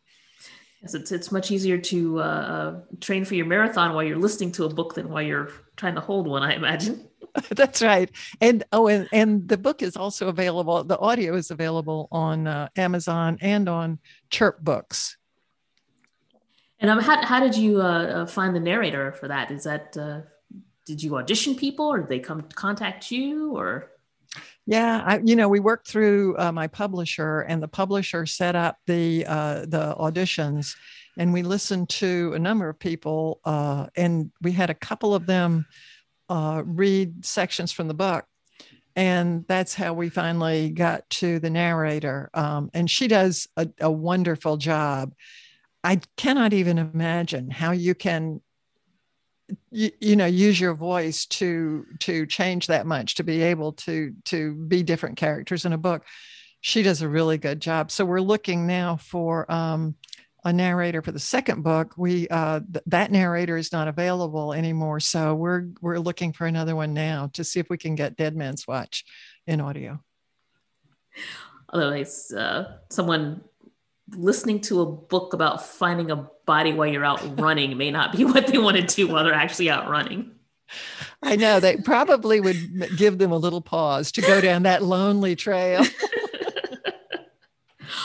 Yes, 0.81 0.95
it's 0.95 1.13
it's 1.13 1.31
much 1.31 1.51
easier 1.51 1.77
to 1.77 2.21
uh, 2.21 2.23
uh, 2.23 2.81
train 3.01 3.27
for 3.27 3.35
your 3.35 3.45
marathon 3.45 3.93
while 3.93 4.03
you're 4.03 4.17
listening 4.17 4.51
to 4.53 4.65
a 4.65 4.71
book 4.71 4.95
than 4.95 5.11
while 5.11 5.21
you're 5.21 5.51
trying 5.77 5.95
to 5.97 6.01
hold 6.01 6.27
one. 6.27 6.43
I 6.43 6.55
imagine. 6.55 7.07
That's 7.51 7.83
right. 7.83 8.11
And 8.41 8.65
oh, 8.73 8.89
and, 8.89 9.09
and 9.13 9.49
the 9.49 9.59
book 9.59 9.83
is 9.83 9.97
also 9.97 10.29
available. 10.29 10.83
The 10.85 10.99
audio 10.99 11.35
is 11.35 11.51
available 11.51 12.09
on 12.11 12.47
uh, 12.47 12.69
Amazon 12.77 13.39
and 13.41 13.69
on 13.69 13.99
Chirp 14.31 14.61
Books. 14.61 15.17
And 16.81 16.91
um, 16.91 16.99
how, 16.99 17.25
how 17.25 17.41
did 17.41 17.55
you 17.55 17.81
uh, 17.81 17.85
uh, 17.85 18.27
find 18.27 18.57
the 18.57 18.61
narrator 18.61 19.13
for 19.13 19.29
that? 19.29 19.51
Is 19.51 19.65
that 19.65 19.97
uh, 19.97 20.23
did 20.87 21.03
you 21.03 21.17
audition 21.17 21.55
people, 21.55 21.87
or 21.87 21.99
did 21.99 22.09
they 22.09 22.19
come 22.19 22.43
contact 22.55 23.11
you, 23.11 23.55
or? 23.55 23.91
Yeah, 24.67 25.03
I, 25.05 25.21
you 25.23 25.37
know, 25.37 25.49
we 25.49 25.61
worked 25.61 25.89
through 25.89 26.39
uh, 26.39 26.53
my 26.53 26.69
publisher, 26.69 27.41
and 27.41 27.63
the 27.63 27.69
publisher 27.69 28.25
set 28.25 28.57
up 28.57 28.79
the 28.87 29.27
uh, 29.27 29.67
the 29.67 29.95
auditions, 29.99 30.75
and 31.19 31.33
we 31.33 31.43
listened 31.43 31.91
to 31.91 32.33
a 32.35 32.39
number 32.39 32.69
of 32.69 32.79
people, 32.79 33.41
uh, 33.45 33.87
and 33.95 34.31
we 34.41 34.53
had 34.53 34.71
a 34.71 34.75
couple 34.75 35.15
of 35.15 35.27
them 35.27 35.67
read 36.65 37.25
sections 37.27 37.73
from 37.73 37.89
the 37.89 37.95
book. 37.95 38.25
And 38.97 39.45
that's 39.47 39.75
how 39.75 39.95
we 39.95 40.09
finally 40.09 40.71
got 40.71 41.09
to 41.11 41.39
the 41.39 41.51
narrator. 41.51 42.29
Um, 42.35 42.71
and 42.75 42.91
she 42.91 43.09
does 43.09 43.49
a, 43.57 43.69
a 43.81 43.91
wonderful 43.91 44.57
job. 44.57 45.15
I 45.83 46.01
cannot 46.17 46.53
even 46.53 46.79
imagine 46.79 47.51
how 47.51 47.73
you 47.73 47.95
can 47.95 48.41
you, 49.71 49.91
you, 50.01 50.17
know 50.17 50.27
use 50.27 50.61
your 50.61 50.75
voice 50.75 51.27
to 51.27 51.85
to 52.01 52.27
change 52.27 52.69
that 52.69 52.87
much 52.87 53.17
to 53.17 53.25
be 53.25 53.43
able 53.43 53.73
to 53.73 54.15
to 54.27 54.55
be 54.55 54.83
different 54.83 55.17
characters 55.17 55.65
in 55.65 55.73
a 55.73 55.79
book. 55.79 56.05
She 56.61 56.83
does 56.83 57.03
a 57.03 57.09
really 57.09 57.39
good 57.39 57.61
job. 57.61 57.91
So 57.91 58.05
we're 58.05 58.21
looking 58.21 58.67
now 58.67 58.97
for 58.97 59.51
um, 59.51 59.97
a 60.45 60.53
narrator 60.53 61.03
for 61.03 61.13
the 61.13 61.19
second 61.19 61.63
book. 61.63 61.95
We 61.97 62.29
uh, 62.29 62.61
th- 62.61 62.85
that 62.87 63.11
narrator 63.11 63.57
is 63.57 63.73
not 63.73 63.89
available 63.89 64.53
anymore. 64.53 65.01
So 65.01 65.35
we're 65.35 65.69
we're 65.81 65.99
looking 65.99 66.33
for 66.33 66.47
another 66.47 66.77
one 66.77 66.95
now 66.95 67.31
to 67.35 67.45
see 67.45 67.61
if 67.61 67.69
we 67.71 67.79
can 67.79 67.95
get 67.95 68.17
dead 68.17 68.37
man's 68.37 68.67
watch 68.67 69.05
in 69.47 69.61
audio. 69.61 70.03
It's 71.73 72.33
uh, 72.33 72.79
someone 72.91 73.43
listening 74.15 74.61
to 74.61 74.81
a 74.81 74.87
book 74.87 75.33
about 75.33 75.65
finding 75.65 76.11
a 76.11 76.29
body 76.47 76.73
while 76.73 76.87
you're 76.87 77.05
out 77.05 77.39
running 77.41 77.77
may 77.77 77.91
not 77.91 78.13
be 78.17 78.25
what 78.25 78.47
they 78.47 78.59
want 78.59 78.77
to 78.77 78.83
do 78.83 79.09
while 79.09 79.25
they're 79.25 79.33
actually 79.33 79.71
out 79.71 79.89
running 79.89 80.31
i 81.23 81.37
know 81.37 81.59
they 81.59 81.77
probably 81.77 82.41
would 82.41 82.97
give 82.97 83.19
them 83.19 83.33
a 83.33 83.37
little 83.37 83.61
pause 83.61 84.13
to 84.13 84.21
go 84.21 84.41
down 84.41 84.63
that 84.63 84.83
lonely 84.83 85.35
trail 85.35 85.85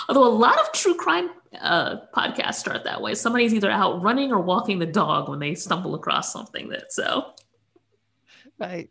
Although 0.07 0.27
a 0.27 0.29
lot 0.29 0.59
of 0.59 0.71
true 0.71 0.95
crime 0.95 1.29
uh, 1.59 1.97
podcasts 2.15 2.55
start 2.55 2.83
that 2.83 3.01
way. 3.01 3.15
Somebody's 3.15 3.53
either 3.53 3.71
out 3.71 4.01
running 4.01 4.31
or 4.31 4.39
walking 4.39 4.79
the 4.79 4.85
dog 4.85 5.29
when 5.29 5.39
they 5.39 5.55
stumble 5.55 5.95
across 5.95 6.31
something 6.31 6.69
that 6.69 6.91
so. 6.93 7.31
Right. 8.59 8.89